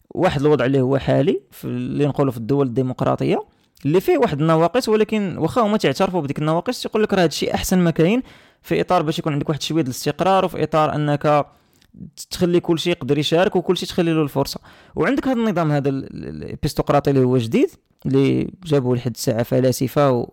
واحد 0.09 0.41
الوضع 0.41 0.65
اللي 0.65 0.81
هو 0.81 0.97
حالي 0.97 1.41
في 1.51 1.65
اللي 1.65 2.05
نقولوا 2.05 2.31
في 2.31 2.37
الدول 2.37 2.67
الديمقراطية. 2.67 3.45
اللي 3.85 4.01
فيه 4.01 4.17
واحد 4.17 4.41
النواقص 4.41 4.89
ولكن 4.89 5.37
واخا 5.37 5.61
هما 5.61 5.77
تعترفوا 5.77 6.21
بديك 6.21 6.39
النواقص 6.39 6.81
تيقول 6.81 7.03
لك 7.03 7.13
راه 7.13 7.23
هادشي 7.23 7.53
أحسن 7.53 7.79
ما 7.79 7.91
كاين 7.91 8.23
في 8.61 8.81
إطار 8.81 9.01
باش 9.01 9.19
يكون 9.19 9.33
عندك 9.33 9.49
واحد 9.49 9.61
شوية 9.61 9.83
الاستقرار 9.83 10.45
وفي 10.45 10.63
إطار 10.63 10.95
أنك 10.95 11.45
تخلي 12.31 12.59
كل 12.59 12.79
شيء 12.79 12.93
يقدر 12.93 13.17
يشارك 13.17 13.55
وكل 13.55 13.77
شيء 13.77 13.89
تخلي 13.89 14.13
له 14.13 14.21
الفرصة. 14.21 14.59
وعندك 14.95 15.27
هذا 15.27 15.39
النظام 15.39 15.71
هذا 15.71 15.89
الابيستقراطي 15.89 17.09
اللي 17.09 17.25
هو 17.25 17.37
جديد 17.37 17.69
اللي 18.05 18.49
جابوه 18.65 18.95
لحد 18.95 19.13
الساعة 19.15 19.43
فلاسفة 19.43 20.27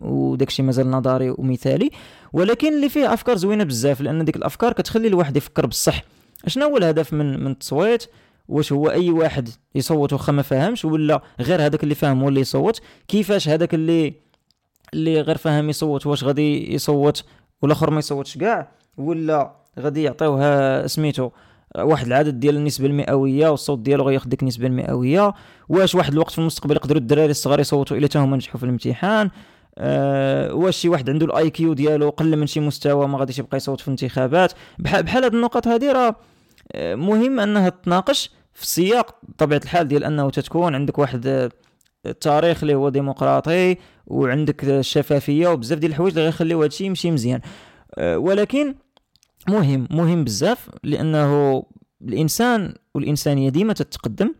وداك 0.00 0.48
الشيء 0.48 0.64
مازال 0.64 0.90
نظري 0.90 1.30
ومثالي. 1.30 1.90
ولكن 2.32 2.74
اللي 2.74 2.88
فيه 2.88 3.14
أفكار 3.14 3.36
زوينة 3.36 3.64
بزاف 3.64 4.00
لأن 4.00 4.24
ديك 4.24 4.36
الأفكار 4.36 4.72
كتخلي 4.72 5.08
الواحد 5.08 5.36
يفكر 5.36 5.66
بالصح 5.66 6.02
شنو 6.46 6.66
هو 6.66 6.76
الهدف 6.76 7.12
من 7.12 7.44
من 7.44 7.50
التصويت؟ 7.50 8.06
واش 8.48 8.72
هو 8.72 8.90
أي 8.90 9.10
واحد 9.10 9.48
يصوت 9.74 10.12
واخا 10.12 10.32
ما 10.32 10.42
فاهمش 10.42 10.84
ولا 10.84 11.22
غير 11.40 11.66
هذاك 11.66 11.82
اللي 11.82 11.94
فاهم 11.94 12.22
هو 12.22 12.28
اللي 12.28 12.40
يصوت. 12.40 12.80
كيفاش 13.08 13.48
هذاك 13.48 13.74
اللي 13.74 14.14
اللي 14.94 15.20
غير 15.20 15.36
فاهم 15.36 15.70
يصوت 15.70 16.06
واش 16.06 16.24
غادي 16.24 16.74
يصوت 16.74 17.24
والآخر 17.62 17.90
ما 17.90 17.98
يصوتش 17.98 18.38
كاع 18.38 18.68
ولا 18.96 19.52
غادي 19.78 20.02
يعطيوها 20.02 20.86
سميتو 20.86 21.30
واحد 21.78 22.06
العدد 22.06 22.40
ديال 22.40 22.56
النسبة 22.56 22.86
المئوية 22.86 23.48
والصوت 23.48 23.78
ديالو 23.78 24.04
غياخذ 24.04 24.28
ديك 24.28 24.42
النسبة 24.42 24.66
المئوية. 24.66 25.34
واش 25.68 25.94
واحد 25.94 26.12
الوقت 26.12 26.30
في 26.30 26.38
المستقبل 26.38 26.76
يقدروا 26.76 27.00
الدراري 27.00 27.30
الصغار 27.30 27.60
يصوتوا 27.60 27.96
إلا 27.96 28.06
تا 28.06 28.20
هما 28.20 28.36
نجحوا 28.36 28.58
في 28.58 28.64
الامتحان؟ 28.64 29.30
أه 29.78 30.54
واش 30.54 30.76
شي 30.76 30.88
واحد 30.88 31.10
عنده 31.10 31.26
ال 31.26 31.50
IQ 31.50 31.72
ديالو 31.72 32.08
قل 32.10 32.36
من 32.36 32.46
شي 32.46 32.60
مستوى 32.60 33.08
ما 33.08 33.18
غاديش 33.18 33.38
يبقى 33.38 33.56
يصوت 33.56 33.80
في 33.80 33.88
الانتخابات 33.88 34.52
بحال 34.78 35.02
بحال 35.02 35.24
هاد 35.24 35.34
النقط 35.34 35.68
هادي 35.68 35.88
راه 35.92 36.16
آه، 36.72 36.94
مهم 36.94 37.40
أنها 37.40 37.68
تناقش 37.68 38.30
في 38.58 38.66
سياق 38.66 39.14
طبيعة 39.38 39.60
الحال 39.64 39.88
ديال 39.88 40.04
أنه 40.04 40.30
تتكون 40.30 40.74
عندك 40.74 40.98
واحد 40.98 41.50
التاريخ 42.06 42.62
اللي 42.62 42.74
هو 42.74 42.88
ديمقراطي 42.88 43.76
وعندك 44.06 44.64
الشفافية 44.64 45.48
وبزاف 45.48 45.78
ديال 45.78 45.90
الحوايج 45.90 46.12
اللي 46.12 46.24
غيخليو 46.24 46.62
هادشي 46.62 46.84
يمشي 46.84 47.10
مزيان. 47.10 47.40
أه، 47.98 48.18
ولكن 48.18 48.74
مهم 49.48 49.88
مهم 49.90 50.24
بزاف 50.24 50.70
لأنه 50.84 51.62
الإنسان 52.02 52.74
والإنسانية 52.94 53.48
ديما 53.48 53.72
تتقدم. 53.72 54.34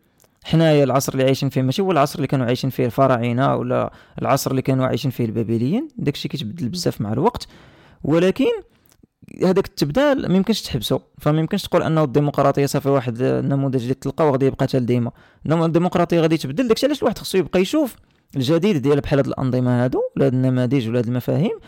حنايا 0.44 0.85
العصر 0.85 1.12
اللي 1.12 1.24
عايشين 1.24 1.48
فيه 1.48 1.62
ماشي 1.62 1.83
هو 1.83 1.92
العصر 1.92 2.16
اللي 2.16 2.26
كانوا 2.26 2.46
عايشين 2.46 2.70
فيه 2.70 2.87
الفراعنة 2.87 3.57
ولا 3.57 3.92
العصر 4.22 4.50
اللي 4.50 4.62
كانوا 4.62 4.87
عايشين 4.87 5.11
فيه 5.11 5.24
البابليين. 5.24 5.88
داكشي 5.96 6.28
كيتبدل 6.28 6.68
بزاف 6.68 7.00
مع 7.00 7.12
الوقت. 7.12 7.48
ولكن 8.04 8.50
هذاك 9.42 9.66
التبدال 9.66 10.28
ما 10.28 10.36
يمكنش 10.36 10.62
تحبسه 10.62 11.00
فما 11.18 11.38
يمكنش 11.40 11.62
تقول 11.62 11.82
أنه 11.82 12.04
الديمقراطية 12.04 12.66
صافي 12.66 12.88
واحد 12.88 13.22
النموذج 13.22 13.82
اللي 13.82 13.94
تلقى 13.94 14.28
وغادي 14.28 14.46
يبقى 14.46 14.64
حتى 14.64 14.80
ديما 14.80 15.10
الديمقراطية 15.46 16.20
غادي 16.20 16.36
تبدل 16.36 16.68
داكشي 16.68 16.86
علاش 16.86 16.98
الواحد 16.98 17.18
خصو 17.18 17.38
يبقى 17.38 17.60
يشوف 17.60 17.96
الجديد 18.36 18.76
ديال 18.76 19.00
بحال 19.00 19.18
هاد 19.18 19.26
الأنظمة 19.26 19.84
هادو 19.84 20.00
ولا 20.16 20.26
هاد 20.26 20.34
النماذج 20.34 20.88
ولا 20.88 20.98
هاد 20.98 21.06
المفاهيم 21.06 21.58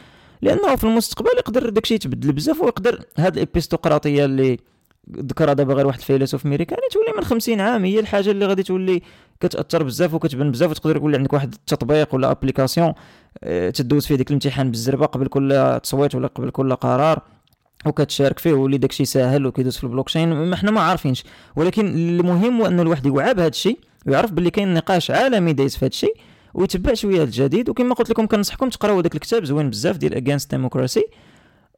لأنه 0.43 0.77
في 0.77 0.85
المستقبل 0.85 1.31
يقدر 1.39 1.69
داكشي 1.69 1.95
يتبدل 1.95 2.33
بزاف 2.33 2.61
ويقدر 2.61 3.05
هاد 3.19 3.37
الإبيستقراطية 3.37 4.25
اللي 4.25 4.59
ذكرها 5.17 5.55
دابا 5.55 5.75
غير 5.75 5.87
واحد 5.87 5.99
الفيلسوف 5.99 6.47
أمريكاني 6.47 6.83
تولي 6.93 7.13
من 7.17 7.25
50 7.25 7.61
عام 7.61 7.85
هي 7.85 8.01
الحاجة 8.01 8.31
اللي 8.31 8.47
غادي 8.47 8.63
تولي 8.63 9.03
كتأثر 9.41 9.83
بزاف 9.83 10.15
وكتبان 10.15 10.51
بزاف 10.51 10.71
وتقدر 10.71 10.97
يقول 10.97 11.15
عندك 11.15 11.33
واحد 11.33 11.55
التطبيق 11.55 12.15
ولا 12.15 12.31
application 12.31 12.93
آه، 13.45 13.71
تدوز 13.71 14.07
فيه 14.07 14.15
ديك 14.15 14.29
الامتحان 14.29 14.71
بالزربة 14.71 15.07
قبل 15.07 15.27
كل 15.27 15.81
تصويت 15.83 16.15
ولا 16.15 16.27
قبل 16.27 16.51
كل 16.51 16.75
قرار. 16.75 17.23
وكتشارك 17.87 18.39
فيه 18.39 18.53
ولي 18.53 18.79
داكشي 18.79 19.05
ساهل 19.05 19.47
وكيدوز 19.47 19.77
في 19.77 19.85
البلوكشين 19.85 20.33
ما 20.33 20.57
حنا 20.57 20.71
ما 20.71 20.81
عارفينش. 20.81 21.25
ولكن 21.57 21.87
المهم 21.87 22.61
هو 22.61 22.67
أن 22.67 22.81
الواحد 22.81 23.07
يوعى 23.07 23.35
بهذا 23.35 23.49
الشيء 23.49 23.79
ويعرف 24.07 24.33
باللي 24.33 24.51
كاين 24.51 24.75
نقاش 24.75 25.11
عالمي 25.11 25.53
دايز 25.53 25.77
في 25.77 25.85
هذا 25.85 25.91
الشيء 25.93 26.17
ويتبع 26.55 26.95
شوية 26.95 27.23
الجديد. 27.23 27.69
وكما 27.69 27.95
قلت 27.95 28.11
لكم 28.11 28.27
كنصحكم 28.27 28.69
تقراو 28.69 28.99
هذاك 28.99 29.15
الكتاب 29.15 29.45
زوين 29.45 29.71
بزاف 29.71 29.97
ديال 29.97 30.15
Against 30.15 30.51
Democracy 30.51 31.05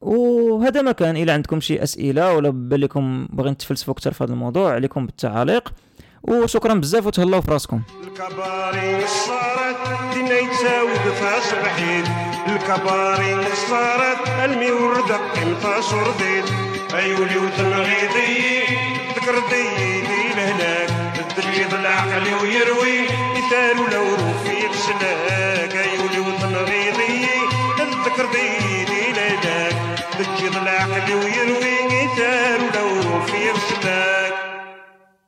وهذا 0.00 0.82
ما 0.82 0.92
كان. 0.92 1.16
إلى 1.16 1.32
عندكم 1.32 1.60
شي 1.60 1.82
أسئلة 1.82 2.34
ولا 2.34 2.50
بالكم 2.50 3.28
باغيين 3.32 3.56
تفلسفوا 3.56 3.94
أكثر 3.94 4.12
في 4.12 4.24
هذا 4.24 4.32
الموضوع 4.32 4.72
عليكم 4.72 5.06
بالتعاليق. 5.06 5.72
وشكرا 6.22 6.74
بزاف 6.74 7.06
وتهلاو 7.06 7.40
في 7.40 7.50
راسكم 7.50 7.82
الكباري 8.04 9.06
صارت 9.06 9.76
دينا 10.14 10.38
يتساوي 10.38 10.94
فاس 11.20 11.52
الحيد 11.52 12.04
الكباري 12.48 13.44
صارت 13.70 14.28
المي 14.44 14.70
وردق 14.70 15.20
قيمتاش 15.34 15.92
ورديد 15.92 16.44
ايولي 16.94 17.36
وتنغيدي 17.38 18.60
ذكر 19.16 19.34
ديدي 19.50 20.28
لهناك 20.36 20.90
الدريد 21.20 21.74
العقل 21.74 22.34
ويروي 22.42 22.98
يثالو 23.36 23.86
لو 23.92 24.04
روفي 24.14 24.66
السلاك 24.70 25.51